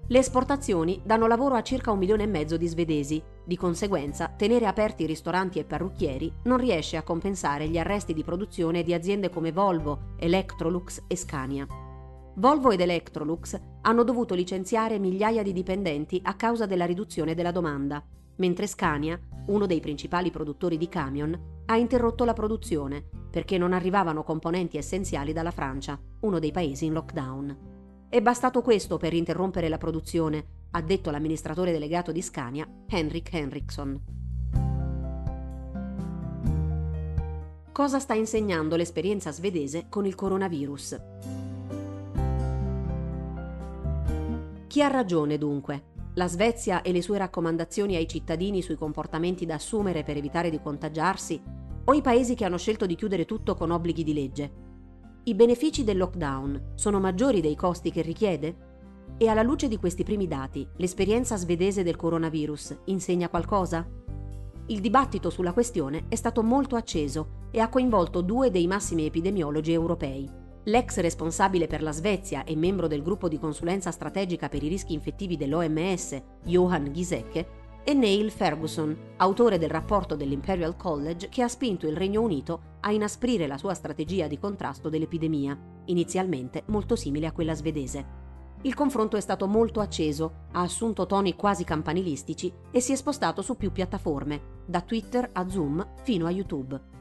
Le 0.09 0.19
esportazioni 0.19 1.01
danno 1.05 1.27
lavoro 1.27 1.57
a 1.57 1.63
circa 1.63 1.91
un 1.91 1.99
milione 1.99 2.23
e 2.23 2.29
mezzo 2.29 2.57
di 2.57 2.69
svedesi, 2.69 3.21
di 3.45 3.57
conseguenza 3.57 4.29
tenere 4.29 4.67
aperti 4.67 5.05
ristoranti 5.07 5.59
e 5.59 5.65
parrucchieri 5.65 6.33
non 6.45 6.59
riesce 6.59 6.97
a 6.97 7.03
compensare 7.03 7.69
gli 7.69 7.79
arresti 7.79 8.15
di 8.15 8.23
produzione 8.23 8.85
di 8.85 8.95
aziende 8.95 9.29
come 9.29 9.51
Volvo, 9.51 10.15
Electrolux 10.19 11.03
e 11.09 11.17
Scania. 11.17 11.67
Volvo 12.35 12.71
ed 12.71 12.81
Electrolux 12.81 13.59
hanno 13.83 14.05
dovuto 14.05 14.37
licenziare 14.37 15.01
migliaia 15.01 15.43
di 15.43 15.53
dipendenti 15.53 16.21
a 16.23 16.35
causa 16.35 16.67
della 16.67 16.85
riduzione 16.85 17.35
della 17.35 17.51
domanda, 17.51 18.01
mentre 18.37 18.69
Scania, 18.69 19.19
uno 19.47 19.67
dei 19.67 19.81
principali 19.81 20.31
produttori 20.31 20.77
di 20.77 20.89
camion, 20.89 21.56
ha 21.67 21.77
interrotto 21.77 22.25
la 22.25 22.33
produzione 22.33 23.05
perché 23.31 23.59
non 23.59 23.73
arrivavano 23.73 24.23
componenti 24.23 24.79
essenziali 24.79 25.33
dalla 25.33 25.51
Francia, 25.51 25.99
uno 26.21 26.39
dei 26.39 26.53
paesi 26.53 26.87
in 26.87 26.95
lockdown. 26.95 27.57
È 28.09 28.23
bastato 28.23 28.63
questo 28.63 28.97
per 28.97 29.13
interrompere 29.13 29.69
la 29.69 29.79
produzione, 29.79 30.47
ha 30.71 30.81
detto 30.81 31.11
l'amministratore 31.11 31.73
delegato 31.73 32.13
di 32.13 32.23
Scania, 32.23 32.67
Henrik 32.89 33.33
Henriksson. 33.33 34.03
Cosa 37.73 37.99
sta 37.99 38.15
insegnando 38.15 38.77
l'esperienza 38.77 39.31
svedese 39.33 39.87
con 39.91 40.07
il 40.07 40.15
coronavirus? 40.15 41.01
Chi 44.67 44.83
ha 44.83 44.89
ragione 44.89 45.37
dunque? 45.37 45.96
La 46.19 46.29
Svezia 46.29 46.81
e 46.81 46.93
le 46.93 47.03
sue 47.03 47.19
raccomandazioni 47.19 47.95
ai 47.95 48.09
cittadini 48.09 48.63
sui 48.63 48.77
comportamenti 48.77 49.45
da 49.45 49.57
assumere 49.57 50.03
per 50.03 50.17
evitare 50.17 50.49
di 50.49 50.59
contagiarsi 50.63 51.39
o 51.85 51.93
i 51.93 52.01
paesi 52.01 52.35
che 52.35 52.47
hanno 52.47 52.57
scelto 52.57 52.87
di 52.87 52.95
chiudere 52.95 53.27
tutto 53.27 53.55
con 53.55 53.71
obblighi 53.71 54.03
di 54.03 54.15
legge? 54.15 54.53
I 55.25 55.35
benefici 55.35 55.85
del 55.85 55.99
lockdown 55.99 56.73
sono 56.75 57.01
maggiori 57.01 57.43
dei 57.43 57.55
costi 57.55 57.91
che 57.91 58.01
richiede? 58.01 58.57
E 59.19 59.29
alla 59.29 59.43
luce 59.43 59.69
di 59.69 59.77
questi 59.77 60.05
primi 60.05 60.27
dati, 60.27 60.67
l'esperienza 60.77 61.37
svedese 61.37 61.83
del 61.83 61.97
coronavirus 61.97 62.79
insegna 62.87 63.29
qualcosa? 63.29 63.87
Il 64.69 64.81
dibattito 64.81 65.29
sulla 65.29 65.53
questione 65.53 66.07
è 66.09 66.15
stato 66.15 66.43
molto 66.43 66.77
acceso 66.77 67.49
e 67.51 67.61
ha 67.61 67.69
coinvolto 67.69 68.23
due 68.23 68.51
dei 68.51 68.67
massimi 68.67 69.05
epidemiologi 69.05 69.73
europei, 69.73 70.27
L'ex 70.69 70.99
responsabile 70.99 71.69
per 71.69 71.81
la 71.81 71.93
Svezia 71.93 72.43
e 72.43 72.57
membro 72.57 72.89
del 72.89 73.03
gruppo 73.03 73.29
di 73.29 73.39
consulenza 73.39 73.93
strategica 73.93 74.49
per 74.49 74.65
i 74.65 74.69
rischi 74.69 74.95
infettivi 74.95 75.37
dell'OMS, 75.37 76.21
Johan 76.43 76.93
Gisecke, 76.93 77.65
e 77.85 77.95
Neil 77.95 78.33
Ferguson, 78.33 79.13
autore 79.19 79.59
del 79.59 79.71
rapporto 79.71 80.17
dell'Imperial 80.17 80.75
College 80.75 81.29
che 81.29 81.43
ha 81.43 81.49
spinto 81.49 81.87
il 81.87 81.97
Regno 81.97 82.21
Unito 82.21 82.79
a 82.81 82.91
inasprire 82.91 83.47
la 83.47 83.59
sua 83.59 83.75
strategia 83.75 84.27
di 84.27 84.41
contrasto 84.41 84.89
dell'epidemia, 84.89 85.57
inizialmente 85.85 86.65
molto 86.67 86.97
simile 86.97 87.29
a 87.29 87.33
quella 87.33 87.55
svedese. 87.55 88.25
Il 88.63 88.75
confronto 88.75 89.17
è 89.17 89.21
stato 89.21 89.47
molto 89.47 89.79
acceso, 89.79 90.47
ha 90.51 90.63
assunto 90.63 91.07
toni 91.07 91.37
quasi 91.37 91.63
campanilistici 91.63 92.53
e 92.73 92.81
si 92.81 92.91
è 92.91 92.97
spostato 92.97 93.41
su 93.41 93.57
più 93.57 93.71
piattaforme, 93.71 94.65
da 94.67 94.81
Twitter 94.81 95.31
a 95.33 95.49
Zoom 95.49 95.87
fino 96.03 96.27
a 96.27 96.31
YouTube. 96.31 96.95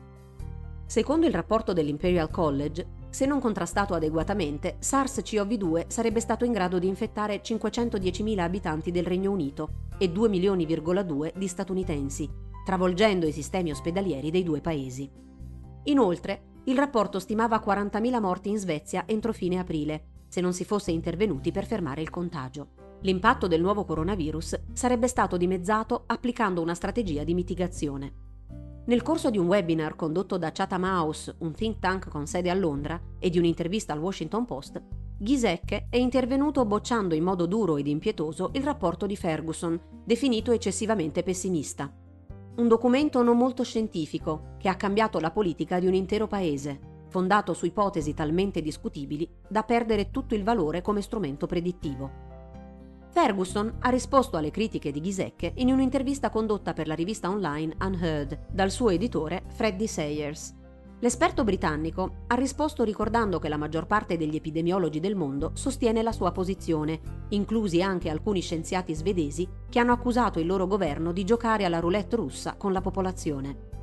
Secondo 0.85 1.25
il 1.25 1.33
rapporto 1.33 1.73
dell'Imperial 1.73 2.29
College, 2.29 3.04
se 3.15 3.25
non 3.25 3.39
contrastato 3.39 3.93
adeguatamente, 3.93 4.75
SARS-CoV-2 4.81 5.85
sarebbe 5.87 6.19
stato 6.19 6.43
in 6.43 6.51
grado 6.51 6.79
di 6.79 6.89
infettare 6.89 7.41
510.000 7.41 8.39
abitanti 8.39 8.91
del 8.91 9.05
Regno 9.05 9.31
Unito 9.31 9.69
e 9.97 10.09
2 10.09 10.27
milioni,2 10.27 11.31
di 11.33 11.47
statunitensi, 11.47 12.29
travolgendo 12.65 13.25
i 13.25 13.31
sistemi 13.31 13.71
ospedalieri 13.71 14.31
dei 14.31 14.43
due 14.43 14.59
paesi. 14.59 15.09
Inoltre, 15.83 16.59
il 16.65 16.75
rapporto 16.75 17.19
stimava 17.19 17.63
40.000 17.65 18.19
morti 18.19 18.49
in 18.49 18.57
Svezia 18.57 19.05
entro 19.07 19.31
fine 19.31 19.59
aprile, 19.59 20.07
se 20.27 20.41
non 20.41 20.51
si 20.51 20.65
fosse 20.65 20.91
intervenuti 20.91 21.53
per 21.53 21.65
fermare 21.65 22.01
il 22.01 22.09
contagio. 22.09 22.97
L'impatto 23.03 23.47
del 23.47 23.61
nuovo 23.61 23.85
coronavirus 23.85 24.59
sarebbe 24.73 25.07
stato 25.07 25.37
dimezzato 25.37 26.03
applicando 26.05 26.61
una 26.61 26.73
strategia 26.73 27.23
di 27.23 27.33
mitigazione. 27.33 28.24
Nel 28.87 29.01
corso 29.01 29.31
di 29.31 29.39
un 29.39 29.47
webinar 29.47 29.95
condotto 29.95 30.37
da 30.37 30.51
Chatham 30.51 30.83
House, 30.83 31.33
un 31.39 31.53
think 31.53 31.79
tank 31.79 32.07
con 32.07 32.27
sede 32.27 32.51
a 32.51 32.53
Londra, 32.53 33.01
e 33.17 33.31
di 33.31 33.39
un'intervista 33.39 33.93
al 33.93 33.99
Washington 33.99 34.45
Post, 34.45 34.79
Ghisecche 35.17 35.87
è 35.89 35.97
intervenuto 35.97 36.63
bocciando 36.65 37.15
in 37.15 37.23
modo 37.23 37.47
duro 37.47 37.77
ed 37.77 37.87
impietoso 37.87 38.51
il 38.53 38.61
rapporto 38.61 39.07
di 39.07 39.15
Ferguson, 39.15 39.79
definito 40.03 40.51
eccessivamente 40.51 41.23
pessimista. 41.23 41.91
Un 42.57 42.67
documento 42.67 43.23
non 43.23 43.37
molto 43.37 43.63
scientifico 43.63 44.53
che 44.59 44.69
ha 44.69 44.75
cambiato 44.75 45.19
la 45.19 45.31
politica 45.31 45.79
di 45.79 45.87
un 45.87 45.95
intero 45.95 46.27
paese, 46.27 47.05
fondato 47.07 47.53
su 47.53 47.65
ipotesi 47.65 48.13
talmente 48.13 48.61
discutibili 48.61 49.27
da 49.47 49.63
perdere 49.63 50.11
tutto 50.11 50.35
il 50.35 50.43
valore 50.43 50.83
come 50.83 51.01
strumento 51.01 51.47
predittivo. 51.47 52.24
Ferguson 53.15 53.77
ha 53.79 53.87
risposto 53.87 54.35
alle 54.35 54.51
critiche 54.51 54.91
di 54.91 54.99
Ghisecche 54.99 55.53
in 55.55 55.71
un'intervista 55.71 56.29
condotta 56.29 56.73
per 56.73 56.85
la 56.85 56.95
rivista 56.95 57.29
online 57.29 57.73
Unheard 57.79 58.47
dal 58.51 58.69
suo 58.69 58.89
editore 58.89 59.43
Freddy 59.55 59.87
Sayers. 59.87 60.53
L'esperto 60.99 61.45
britannico 61.45 62.25
ha 62.27 62.35
risposto 62.35 62.83
ricordando 62.83 63.39
che 63.39 63.47
la 63.47 63.55
maggior 63.55 63.87
parte 63.87 64.17
degli 64.17 64.35
epidemiologi 64.35 64.99
del 64.99 65.15
mondo 65.15 65.51
sostiene 65.53 66.03
la 66.03 66.11
sua 66.11 66.33
posizione, 66.33 66.99
inclusi 67.29 67.81
anche 67.81 68.09
alcuni 68.09 68.41
scienziati 68.41 68.93
svedesi 68.93 69.47
che 69.69 69.79
hanno 69.79 69.93
accusato 69.93 70.39
il 70.39 70.45
loro 70.45 70.67
governo 70.67 71.13
di 71.13 71.23
giocare 71.23 71.63
alla 71.63 71.79
roulette 71.79 72.17
russa 72.17 72.55
con 72.57 72.73
la 72.73 72.81
popolazione. 72.81 73.74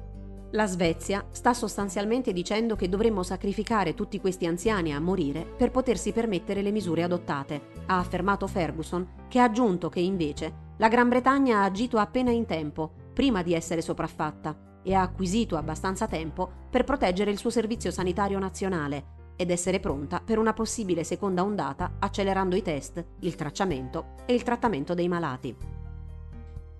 La 0.55 0.67
Svezia 0.67 1.25
sta 1.31 1.55
sostanzialmente 1.55 2.35
dicendo 2.35 2.77
che 2.77 2.91
dovremmo 2.91 3.23
sacrificare 3.23 3.95
tutti 3.95 4.21
questi 4.21 4.45
anziani 4.45 4.93
a 4.93 5.01
morire 5.01 5.47
per 5.47 5.71
potersi 5.71 6.13
permettere 6.13 6.61
le 6.61 6.71
misure 6.71 7.03
adottate, 7.03 7.69
ha 7.87 7.97
affermato 7.97 8.47
Ferguson, 8.47 9.25
che 9.29 9.39
ha 9.39 9.45
aggiunto 9.45 9.89
che 9.89 10.01
invece 10.01 10.71
la 10.77 10.89
Gran 10.89 11.09
Bretagna 11.09 11.61
ha 11.61 11.65
agito 11.65 11.97
appena 11.97 12.31
in 12.31 12.45
tempo, 12.45 12.93
prima 13.15 13.43
di 13.43 13.55
essere 13.55 13.81
sopraffatta, 13.81 14.81
e 14.83 14.93
ha 14.93 15.01
acquisito 15.01 15.57
abbastanza 15.57 16.07
tempo 16.07 16.51
per 16.69 16.85
proteggere 16.85 17.31
il 17.31 17.39
suo 17.39 17.51
servizio 17.51 17.91
sanitario 17.91 18.39
nazionale 18.39 19.21
ed 19.37 19.51
essere 19.51 19.81
pronta 19.81 20.21
per 20.23 20.37
una 20.37 20.53
possibile 20.53 21.03
seconda 21.03 21.43
ondata 21.43 21.95
accelerando 21.99 22.57
i 22.57 22.63
test, 22.63 23.03
il 23.21 23.37
tracciamento 23.37 24.17
e 24.27 24.35
il 24.35 24.43
trattamento 24.43 24.93
dei 24.93 25.09
malati. 25.09 25.57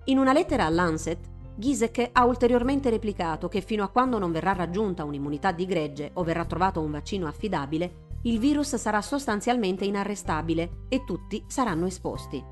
In 0.05 0.17
una 0.19 0.33
lettera 0.33 0.65
all'Ancet, 0.65 1.31
Giseke 1.55 2.09
ha 2.11 2.25
ulteriormente 2.25 2.89
replicato 2.89 3.47
che 3.47 3.61
fino 3.61 3.83
a 3.83 3.89
quando 3.89 4.17
non 4.17 4.31
verrà 4.31 4.53
raggiunta 4.53 5.03
un'immunità 5.03 5.51
di 5.51 5.65
gregge 5.65 6.09
o 6.13 6.23
verrà 6.23 6.45
trovato 6.45 6.81
un 6.81 6.89
vaccino 6.89 7.27
affidabile, 7.27 8.11
il 8.23 8.39
virus 8.39 8.75
sarà 8.75 9.01
sostanzialmente 9.01 9.85
inarrestabile 9.85 10.85
e 10.89 11.03
tutti 11.03 11.43
saranno 11.47 11.85
esposti. 11.85 12.43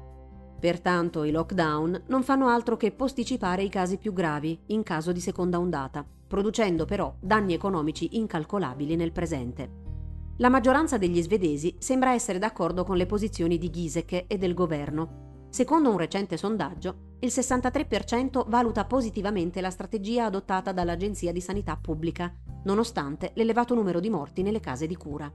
Pertanto 0.60 1.24
i 1.24 1.32
lockdown 1.32 2.04
non 2.08 2.22
fanno 2.22 2.48
altro 2.48 2.78
che 2.78 2.92
posticipare 2.92 3.64
i 3.64 3.70
casi 3.70 3.98
più 3.98 4.14
gravi 4.14 4.60
in 4.68 4.84
caso 4.84 5.12
di 5.12 5.20
seconda 5.20 5.58
ondata, 5.58 6.06
producendo 6.28 6.86
però 6.86 7.16
danni 7.20 7.54
economici 7.54 8.18
incalcolabili 8.18 8.96
nel 8.96 9.12
presente. 9.12 9.80
La 10.38 10.50
maggioranza 10.50 11.00
degli 11.00 11.22
svedesi 11.22 11.76
sembra 11.80 12.14
essere 12.14 12.38
d'accordo 12.38 12.84
con 12.84 12.98
le 12.98 13.08
posizioni 13.08 13.58
di 13.58 13.70
Giseke 13.72 14.28
e 14.28 14.38
del 14.38 14.54
governo, 14.54 15.31
Secondo 15.52 15.90
un 15.90 15.98
recente 15.98 16.38
sondaggio, 16.38 17.18
il 17.20 17.28
63% 17.28 18.48
valuta 18.48 18.86
positivamente 18.86 19.60
la 19.60 19.70
strategia 19.70 20.24
adottata 20.24 20.72
dall'Agenzia 20.72 21.34
di 21.34 21.42
Sanità 21.42 21.76
Pubblica, 21.76 22.34
nonostante 22.64 23.34
l'elevato 23.36 23.76
numero 23.76 24.00
di 24.00 24.10
morti 24.10 24.44
nelle 24.44 24.62
case 24.62 24.88
di 24.88 24.96
cura. 24.96 25.30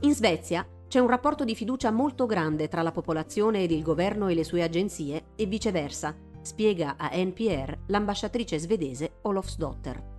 In 0.00 0.14
Svezia 0.14 0.66
c'è 0.88 0.98
un 0.98 1.08
rapporto 1.08 1.44
di 1.44 1.54
fiducia 1.54 1.90
molto 1.90 2.24
grande 2.24 2.68
tra 2.68 2.80
la 2.80 2.90
popolazione 2.90 3.62
ed 3.62 3.70
il 3.70 3.82
governo 3.82 4.28
e 4.28 4.34
le 4.34 4.44
sue 4.44 4.62
agenzie 4.62 5.26
e 5.36 5.44
viceversa, 5.44 6.16
spiega 6.40 6.96
a 6.96 7.10
NPR 7.12 7.80
l'ambasciatrice 7.88 8.58
svedese 8.58 9.18
Olofsdotter. 9.22 10.10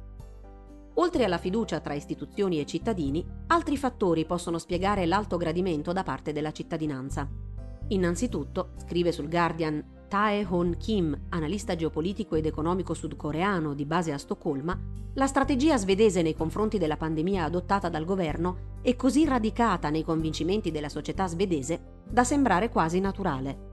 Oltre 0.97 1.23
alla 1.23 1.39
fiducia 1.39 1.79
tra 1.79 1.95
istituzioni 1.95 2.59
e 2.59 2.67
cittadini, 2.67 3.25
altri 3.47 3.75
fattori 3.75 4.25
possono 4.25 4.59
spiegare 4.59 5.07
l'alto 5.07 5.37
gradimento 5.37 5.91
da 5.93 6.03
parte 6.03 6.31
della 6.31 6.51
cittadinanza. 6.51 7.52
Innanzitutto, 7.89 8.71
scrive 8.77 9.11
sul 9.11 9.29
Guardian 9.29 9.83
Tae 10.07 10.45
Hon 10.47 10.77
Kim, 10.77 11.25
analista 11.29 11.75
geopolitico 11.75 12.35
ed 12.35 12.45
economico 12.45 12.93
sudcoreano 12.93 13.73
di 13.73 13.85
base 13.85 14.11
a 14.11 14.17
Stoccolma, 14.17 14.79
la 15.15 15.27
strategia 15.27 15.77
svedese 15.77 16.21
nei 16.21 16.35
confronti 16.35 16.77
della 16.77 16.97
pandemia 16.97 17.43
adottata 17.43 17.89
dal 17.89 18.05
governo 18.05 18.79
è 18.81 18.95
così 18.95 19.25
radicata 19.25 19.89
nei 19.89 20.03
convincimenti 20.03 20.71
della 20.71 20.89
società 20.89 21.27
svedese 21.27 22.01
da 22.07 22.23
sembrare 22.23 22.69
quasi 22.69 22.99
naturale. 22.99 23.71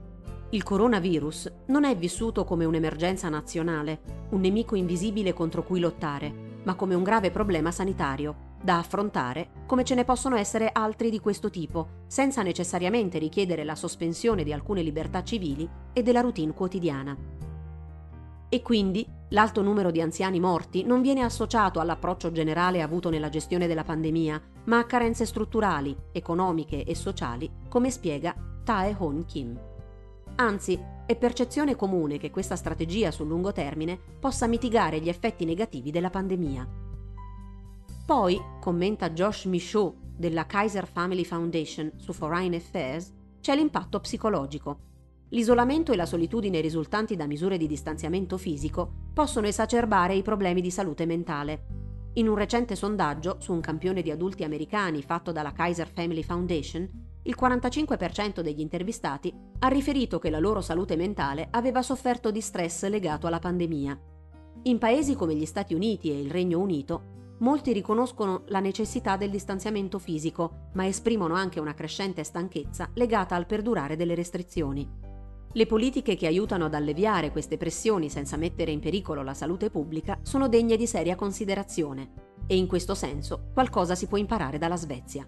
Il 0.51 0.63
coronavirus 0.63 1.53
non 1.67 1.85
è 1.85 1.97
vissuto 1.97 2.45
come 2.45 2.65
un'emergenza 2.65 3.29
nazionale, 3.29 4.01
un 4.31 4.41
nemico 4.41 4.75
invisibile 4.75 5.33
contro 5.33 5.63
cui 5.63 5.79
lottare, 5.79 6.59
ma 6.65 6.75
come 6.75 6.95
un 6.95 7.03
grave 7.03 7.31
problema 7.31 7.71
sanitario 7.71 8.49
da 8.63 8.79
affrontare 8.79 9.51
come 9.67 9.85
ce 9.85 9.95
ne 9.95 10.05
possono 10.05 10.37
essere 10.37 10.71
altri 10.73 11.11
di 11.11 11.21
questo 11.21 11.49
tipo, 11.49 12.03
senza 12.07 12.43
necessariamente 12.43 13.19
richiedere 13.19 13.65
la 13.65 13.75
sospensione 13.75 14.45
di 14.45 14.53
alcune 14.53 14.83
libertà 14.83 15.23
civili 15.23 15.69
e 15.93 16.03
della 16.03 16.21
routine 16.21 16.53
quotidiana. 16.53 17.17
E 18.53 18.63
quindi 18.63 19.07
l'alto 19.29 19.63
numero 19.63 19.93
di 19.93 20.01
anziani 20.01 20.41
morti 20.41 20.83
non 20.83 21.03
viene 21.03 21.23
associato 21.23 21.79
all'approccio 21.79 22.33
generale 22.33 22.83
avuto 22.83 23.09
nella 23.09 23.29
gestione 23.29 23.69
della 23.69 23.85
pandemia, 23.85 24.43
ma 24.65 24.79
a 24.79 24.85
carenze 24.85 25.25
strutturali, 25.25 25.97
economiche 26.11 26.83
e 26.83 26.95
sociali, 26.97 27.49
come 27.69 27.91
spiega 27.91 28.35
Tae 28.65 28.95
Hon 28.99 29.25
Kim. 29.25 29.59
Anzi, 30.37 30.79
è 31.07 31.17
percezione 31.17 31.77
comune 31.77 32.19
che 32.19 32.31
questa 32.31 32.57
strategia 32.57 33.11
sul 33.11 33.29
lungo 33.29 33.53
termine 33.53 33.99
possa 34.19 34.47
mitigare 34.47 35.01
gli 35.01 35.09
effetti 35.09 35.45
negativi 35.45 35.91
della 35.91 36.11
pandemia. 36.11 36.90
Poi, 38.11 38.43
commenta 38.61 39.11
Josh 39.11 39.45
Michaud 39.45 39.95
della 40.17 40.45
Kaiser 40.45 40.89
Family 40.89 41.23
Foundation 41.23 41.93
su 41.95 42.13
Foreign 42.13 42.53
Affairs, 42.55 43.13
c'è 43.41 43.55
l'impatto 43.55 44.01
psicologico. 44.01 44.81
L'isolamento 45.29 45.93
e 45.93 45.97
la 45.97 46.07
solitudine 46.07 46.61
risultanti 46.61 47.15
da 47.15 47.29
misure 47.29 47.57
di 47.57 47.69
distanziamento 47.69 48.37
fisico 48.37 49.11
possono 49.15 49.47
esacerbare 49.47 50.17
i 50.17 50.23
problemi 50.23 50.61
di 50.61 50.73
salute 50.73 51.07
mentale. 51.07 51.67
In 52.15 52.27
un 52.27 52.35
recente 52.35 52.75
sondaggio 52.75 53.37
su 53.39 53.53
un 53.53 53.61
campione 53.61 54.03
di 54.03 54.11
adulti 54.11 54.43
americani 54.43 55.03
fatto 55.03 55.31
dalla 55.31 55.53
Kaiser 55.53 55.87
Family 55.87 56.25
Foundation, 56.25 56.91
il 57.23 57.37
45% 57.41 58.41
degli 58.41 58.59
intervistati 58.59 59.33
ha 59.61 59.69
riferito 59.69 60.19
che 60.19 60.31
la 60.31 60.41
loro 60.41 60.63
salute 60.63 60.97
mentale 60.97 61.47
aveva 61.53 61.81
sofferto 61.81 62.33
di 62.33 62.41
stress 62.41 62.89
legato 62.89 63.29
alla 63.29 63.39
pandemia. 63.39 63.97
In 64.63 64.79
paesi 64.79 65.15
come 65.15 65.37
gli 65.37 65.47
Stati 65.47 65.75
Uniti 65.75 66.11
e 66.11 66.21
il 66.21 66.29
Regno 66.29 66.59
Unito, 66.59 67.19
molti 67.41 67.73
riconoscono 67.73 68.43
la 68.47 68.61
necessità 68.61 69.17
del 69.17 69.31
distanziamento 69.31 69.99
fisico, 69.99 70.69
ma 70.75 70.87
esprimono 70.87 71.35
anche 71.35 71.61
una 71.61 71.75
crescente 71.75 72.25
stanchezza 72.25 72.91
legata 72.95 73.35
al 73.35 73.47
perdurare 73.47 73.97
delle 73.97 74.15
restrizioni. 74.15 74.89
Le 75.53 75.67
politiche 75.67 76.17
che 76.17 76.27
aiutano 76.27 76.67
ad 76.67 76.75
alleviare 76.75 77.33
queste 77.33 77.57
pressioni 77.57 78.09
senza 78.09 78.37
mettere 78.37 78.71
in 78.71 78.79
pericolo 78.79 79.23
la 79.23 79.35
salute 79.35 79.69
pubblica 79.69 80.19
sono 80.23 80.49
degne 80.49 80.77
di 80.77 80.87
seria 80.87 81.17
considerazione 81.17 82.29
e 82.47 82.57
in 82.57 82.67
questo 82.67 82.95
senso 82.95 83.51
qualcosa 83.53 83.95
si 83.95 84.07
può 84.07 84.17
imparare 84.17 84.59
dalla 84.59 84.77
Svezia. 84.77 85.27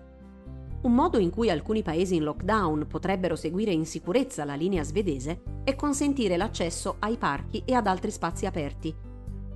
Un 0.83 0.95
modo 0.95 1.19
in 1.19 1.31
cui 1.31 1.51
alcuni 1.51 1.83
paesi 1.83 2.17
in 2.17 2.25
lockdown 2.25 2.87
potrebbero 2.89 3.37
seguire 3.37 3.73
in 3.73 3.87
sicurezza 3.87 4.45
la 4.45 4.55
linea 4.55 4.83
svedese 4.83 5.43
è 5.63 5.77
consentire 5.77 6.37
l'accesso 6.37 6.97
ai 6.99 7.17
parchi 7.17 7.63
e 7.65 7.75
ad 7.75 7.87
altri 7.87 8.11
spazi 8.11 8.47
aperti, 8.47 8.93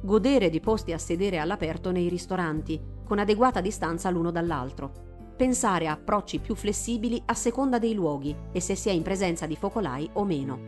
godere 0.07 0.51
di 0.51 0.61
posti 0.61 0.93
a 0.93 0.99
sedere 0.99 1.39
all'aperto 1.39 1.91
nei 1.91 2.09
ristoranti, 2.09 2.81
con 3.05 3.19
adeguata 3.19 3.61
distanza 3.61 4.09
l'uno 4.09 4.31
dall'altro. 4.31 5.35
Pensare 5.37 5.89
a 5.89 5.93
approcci 5.93 6.39
più 6.39 6.55
flessibili 6.55 7.21
a 7.27 7.35
seconda 7.35 7.81
dei 7.81 7.93
luoghi 7.93 8.35
e 8.53 8.61
se 8.61 8.77
si 8.77 8.89
è 8.89 8.93
in 8.93 9.03
presenza 9.03 9.47
di 9.47 9.57
focolai 9.57 10.09
o 10.13 10.25
meno. 10.25 10.59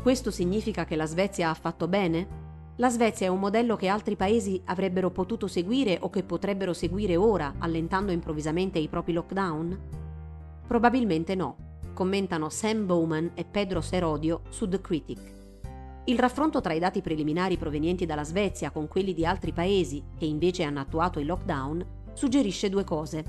Questo 0.00 0.30
significa 0.30 0.84
che 0.84 0.94
la 0.94 1.04
Svezia 1.04 1.50
ha 1.50 1.54
fatto 1.54 1.88
bene? 1.88 2.46
La 2.76 2.88
Svezia 2.90 3.26
è 3.26 3.30
un 3.30 3.40
modello 3.40 3.74
che 3.74 3.88
altri 3.88 4.14
paesi 4.14 4.62
avrebbero 4.66 5.10
potuto 5.10 5.48
seguire 5.48 5.98
o 6.00 6.08
che 6.08 6.22
potrebbero 6.22 6.72
seguire 6.72 7.16
ora, 7.16 7.56
allentando 7.58 8.12
improvvisamente 8.12 8.78
i 8.78 8.86
propri 8.86 9.14
lockdown? 9.14 9.78
Probabilmente 10.64 11.34
no, 11.34 11.56
commentano 11.92 12.48
Sam 12.50 12.86
Bowman 12.86 13.32
e 13.34 13.44
Pedro 13.44 13.80
Serodio 13.80 14.42
su 14.48 14.68
The 14.68 14.80
Critic. 14.80 15.37
Il 16.08 16.18
raffronto 16.18 16.62
tra 16.62 16.72
i 16.72 16.78
dati 16.78 17.02
preliminari 17.02 17.58
provenienti 17.58 18.06
dalla 18.06 18.24
Svezia 18.24 18.70
con 18.70 18.88
quelli 18.88 19.12
di 19.12 19.26
altri 19.26 19.52
paesi 19.52 20.02
che 20.16 20.24
invece 20.24 20.62
hanno 20.62 20.80
attuato 20.80 21.20
il 21.20 21.26
lockdown 21.26 21.84
suggerisce 22.14 22.70
due 22.70 22.82
cose. 22.82 23.22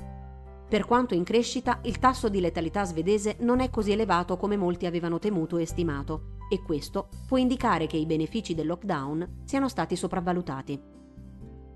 Per 0.66 0.86
quanto 0.86 1.12
in 1.12 1.22
crescita, 1.22 1.80
il 1.82 1.98
tasso 1.98 2.30
di 2.30 2.40
letalità 2.40 2.84
svedese 2.84 3.36
non 3.40 3.60
è 3.60 3.68
così 3.68 3.92
elevato 3.92 4.38
come 4.38 4.56
molti 4.56 4.86
avevano 4.86 5.18
temuto 5.18 5.58
e 5.58 5.66
stimato, 5.66 6.36
e 6.48 6.62
questo 6.62 7.08
può 7.26 7.36
indicare 7.36 7.86
che 7.86 7.98
i 7.98 8.06
benefici 8.06 8.54
del 8.54 8.66
lockdown 8.66 9.42
siano 9.44 9.68
stati 9.68 9.94
sopravvalutati. 9.94 10.80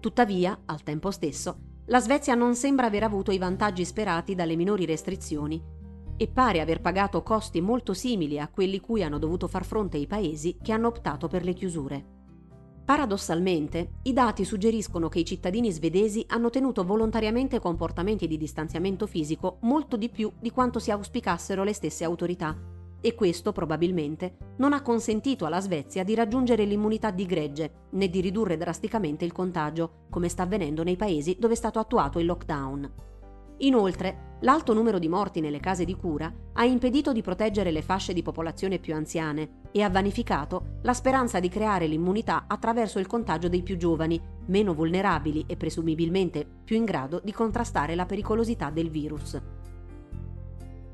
Tuttavia, 0.00 0.58
al 0.64 0.82
tempo 0.82 1.10
stesso, 1.10 1.58
la 1.88 2.00
Svezia 2.00 2.34
non 2.34 2.54
sembra 2.54 2.86
aver 2.86 3.02
avuto 3.02 3.30
i 3.30 3.36
vantaggi 3.36 3.84
sperati 3.84 4.34
dalle 4.34 4.56
minori 4.56 4.86
restrizioni 4.86 5.73
e 6.16 6.28
pare 6.28 6.60
aver 6.60 6.80
pagato 6.80 7.22
costi 7.22 7.60
molto 7.60 7.94
simili 7.94 8.38
a 8.38 8.48
quelli 8.48 8.80
cui 8.80 9.02
hanno 9.02 9.18
dovuto 9.18 9.48
far 9.48 9.64
fronte 9.64 9.96
i 9.96 10.06
paesi 10.06 10.58
che 10.62 10.72
hanno 10.72 10.88
optato 10.88 11.28
per 11.28 11.44
le 11.44 11.52
chiusure. 11.52 12.04
Paradossalmente, 12.84 13.94
i 14.02 14.12
dati 14.12 14.44
suggeriscono 14.44 15.08
che 15.08 15.20
i 15.20 15.24
cittadini 15.24 15.72
svedesi 15.72 16.24
hanno 16.28 16.50
tenuto 16.50 16.84
volontariamente 16.84 17.58
comportamenti 17.58 18.26
di 18.26 18.36
distanziamento 18.36 19.06
fisico 19.06 19.56
molto 19.62 19.96
di 19.96 20.10
più 20.10 20.30
di 20.38 20.50
quanto 20.50 20.78
si 20.78 20.90
auspicassero 20.90 21.64
le 21.64 21.72
stesse 21.72 22.04
autorità 22.04 22.54
e 23.04 23.14
questo 23.14 23.52
probabilmente 23.52 24.54
non 24.56 24.72
ha 24.72 24.80
consentito 24.80 25.44
alla 25.44 25.60
Svezia 25.60 26.04
di 26.04 26.14
raggiungere 26.14 26.64
l'immunità 26.64 27.10
di 27.10 27.26
gregge 27.26 27.88
né 27.90 28.08
di 28.08 28.20
ridurre 28.20 28.56
drasticamente 28.56 29.26
il 29.26 29.32
contagio, 29.32 30.06
come 30.08 30.30
sta 30.30 30.44
avvenendo 30.44 30.82
nei 30.82 30.96
paesi 30.96 31.36
dove 31.38 31.52
è 31.52 31.56
stato 31.56 31.78
attuato 31.78 32.18
il 32.18 32.24
lockdown. 32.24 32.92
Inoltre, 33.58 34.36
l'alto 34.40 34.74
numero 34.74 34.98
di 34.98 35.08
morti 35.08 35.40
nelle 35.40 35.60
case 35.60 35.84
di 35.84 35.94
cura 35.94 36.32
ha 36.54 36.64
impedito 36.64 37.12
di 37.12 37.22
proteggere 37.22 37.70
le 37.70 37.82
fasce 37.82 38.12
di 38.12 38.22
popolazione 38.22 38.78
più 38.78 38.94
anziane 38.94 39.60
e 39.70 39.82
ha 39.82 39.88
vanificato 39.88 40.78
la 40.82 40.92
speranza 40.92 41.38
di 41.38 41.48
creare 41.48 41.86
l'immunità 41.86 42.44
attraverso 42.48 42.98
il 42.98 43.06
contagio 43.06 43.48
dei 43.48 43.62
più 43.62 43.76
giovani, 43.76 44.20
meno 44.46 44.74
vulnerabili 44.74 45.44
e 45.46 45.56
presumibilmente 45.56 46.46
più 46.64 46.76
in 46.76 46.84
grado 46.84 47.20
di 47.22 47.32
contrastare 47.32 47.94
la 47.94 48.06
pericolosità 48.06 48.70
del 48.70 48.90
virus. 48.90 49.40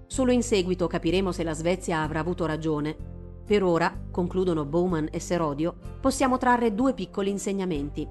Solo 0.06 0.32
in 0.32 0.42
seguito 0.42 0.86
capiremo 0.86 1.32
se 1.32 1.44
la 1.44 1.54
Svezia 1.54 2.00
avrà 2.02 2.20
avuto 2.20 2.44
ragione. 2.44 2.96
Per 3.46 3.62
ora, 3.62 3.96
concludono 4.10 4.64
Bowman 4.64 5.08
e 5.10 5.18
Serodio, 5.18 5.76
possiamo 6.00 6.36
trarre 6.36 6.74
due 6.74 6.94
piccoli 6.94 7.30
insegnamenti. 7.30 8.06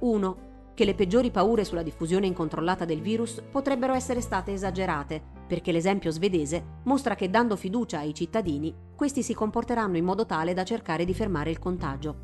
1 0.00 0.47
che 0.78 0.84
le 0.84 0.94
peggiori 0.94 1.32
paure 1.32 1.64
sulla 1.64 1.82
diffusione 1.82 2.28
incontrollata 2.28 2.84
del 2.84 3.00
virus 3.00 3.42
potrebbero 3.50 3.94
essere 3.94 4.20
state 4.20 4.52
esagerate, 4.52 5.20
perché 5.48 5.72
l'esempio 5.72 6.12
svedese 6.12 6.62
mostra 6.84 7.16
che 7.16 7.28
dando 7.28 7.56
fiducia 7.56 7.98
ai 7.98 8.14
cittadini, 8.14 8.72
questi 8.94 9.24
si 9.24 9.34
comporteranno 9.34 9.96
in 9.96 10.04
modo 10.04 10.24
tale 10.24 10.54
da 10.54 10.62
cercare 10.62 11.04
di 11.04 11.14
fermare 11.14 11.50
il 11.50 11.58
contagio. 11.58 12.18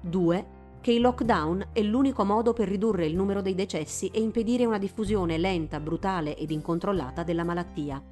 2. 0.00 0.46
Che 0.80 0.90
il 0.90 1.00
lockdown 1.00 1.68
è 1.72 1.80
l'unico 1.82 2.24
modo 2.24 2.52
per 2.52 2.66
ridurre 2.66 3.06
il 3.06 3.14
numero 3.14 3.40
dei 3.40 3.54
decessi 3.54 4.08
e 4.08 4.20
impedire 4.20 4.66
una 4.66 4.78
diffusione 4.78 5.38
lenta, 5.38 5.78
brutale 5.78 6.36
ed 6.36 6.50
incontrollata 6.50 7.22
della 7.22 7.44
malattia. 7.44 8.02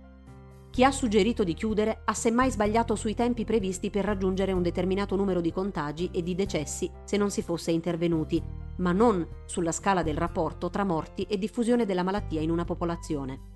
Chi 0.75 0.83
ha 0.83 0.91
suggerito 0.91 1.45
di 1.45 1.55
chiudere 1.55 2.01
ha 2.05 2.15
semmai 2.15 2.51
sbagliato 2.51 2.97
sui 2.97 3.15
tempi 3.15 3.45
previsti 3.45 3.91
per 3.91 4.05
raggiungere 4.05 4.51
un 4.51 4.61
determinato 4.61 5.15
numero 5.15 5.41
di 5.41 5.53
contagi 5.53 6.11
e 6.13 6.21
di 6.21 6.35
decessi 6.35 6.91
se 7.05 7.17
non 7.17 7.31
si 7.31 7.43
fosse 7.43 7.71
intervenuti, 7.71 8.43
ma 8.79 8.91
non 8.91 9.25
sulla 9.47 9.71
scala 9.71 10.03
del 10.03 10.17
rapporto 10.17 10.71
tra 10.71 10.83
morti 10.83 11.23
e 11.29 11.39
diffusione 11.39 11.87
della 11.87 12.03
malattia 12.03 12.41
in 12.41 12.51
una 12.51 12.65
popolazione. 12.65 13.53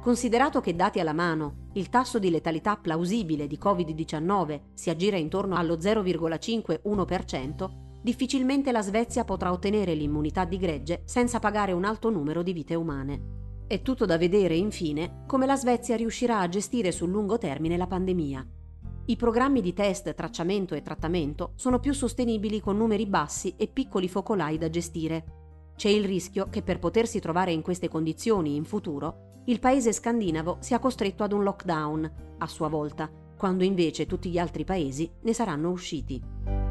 Considerato 0.00 0.60
che 0.60 0.76
dati 0.76 1.00
alla 1.00 1.12
mano 1.12 1.70
il 1.72 1.88
tasso 1.88 2.20
di 2.20 2.30
letalità 2.30 2.76
plausibile 2.76 3.48
di 3.48 3.58
Covid-19 3.60 4.60
si 4.72 4.88
aggira 4.88 5.16
intorno 5.16 5.56
allo 5.56 5.78
0,5-1%, 5.78 7.70
difficilmente 8.02 8.70
la 8.70 8.82
Svezia 8.82 9.24
potrà 9.24 9.50
ottenere 9.50 9.94
l'immunità 9.94 10.44
di 10.44 10.58
gregge 10.58 11.02
senza 11.06 11.40
pagare 11.40 11.72
un 11.72 11.84
alto 11.84 12.08
numero 12.08 12.44
di 12.44 12.52
vite 12.52 12.76
umane. 12.76 13.45
È 13.68 13.82
tutto 13.82 14.04
da 14.04 14.16
vedere, 14.16 14.54
infine, 14.54 15.24
come 15.26 15.44
la 15.44 15.56
Svezia 15.56 15.96
riuscirà 15.96 16.38
a 16.38 16.48
gestire 16.48 16.92
sul 16.92 17.10
lungo 17.10 17.36
termine 17.36 17.76
la 17.76 17.88
pandemia. 17.88 18.46
I 19.06 19.16
programmi 19.16 19.60
di 19.60 19.72
test, 19.72 20.14
tracciamento 20.14 20.76
e 20.76 20.82
trattamento 20.82 21.50
sono 21.56 21.80
più 21.80 21.92
sostenibili 21.92 22.60
con 22.60 22.76
numeri 22.76 23.06
bassi 23.06 23.54
e 23.56 23.66
piccoli 23.66 24.06
focolai 24.06 24.56
da 24.56 24.70
gestire. 24.70 25.24
C'è 25.74 25.88
il 25.88 26.04
rischio 26.04 26.48
che 26.48 26.62
per 26.62 26.78
potersi 26.78 27.18
trovare 27.18 27.50
in 27.50 27.62
queste 27.62 27.88
condizioni 27.88 28.54
in 28.54 28.64
futuro, 28.64 29.30
il 29.46 29.58
paese 29.58 29.92
scandinavo 29.92 30.58
sia 30.60 30.78
costretto 30.78 31.24
ad 31.24 31.32
un 31.32 31.42
lockdown, 31.42 32.12
a 32.38 32.46
sua 32.46 32.68
volta, 32.68 33.10
quando 33.36 33.64
invece 33.64 34.06
tutti 34.06 34.30
gli 34.30 34.38
altri 34.38 34.64
paesi 34.64 35.10
ne 35.22 35.32
saranno 35.32 35.70
usciti. 35.70 36.65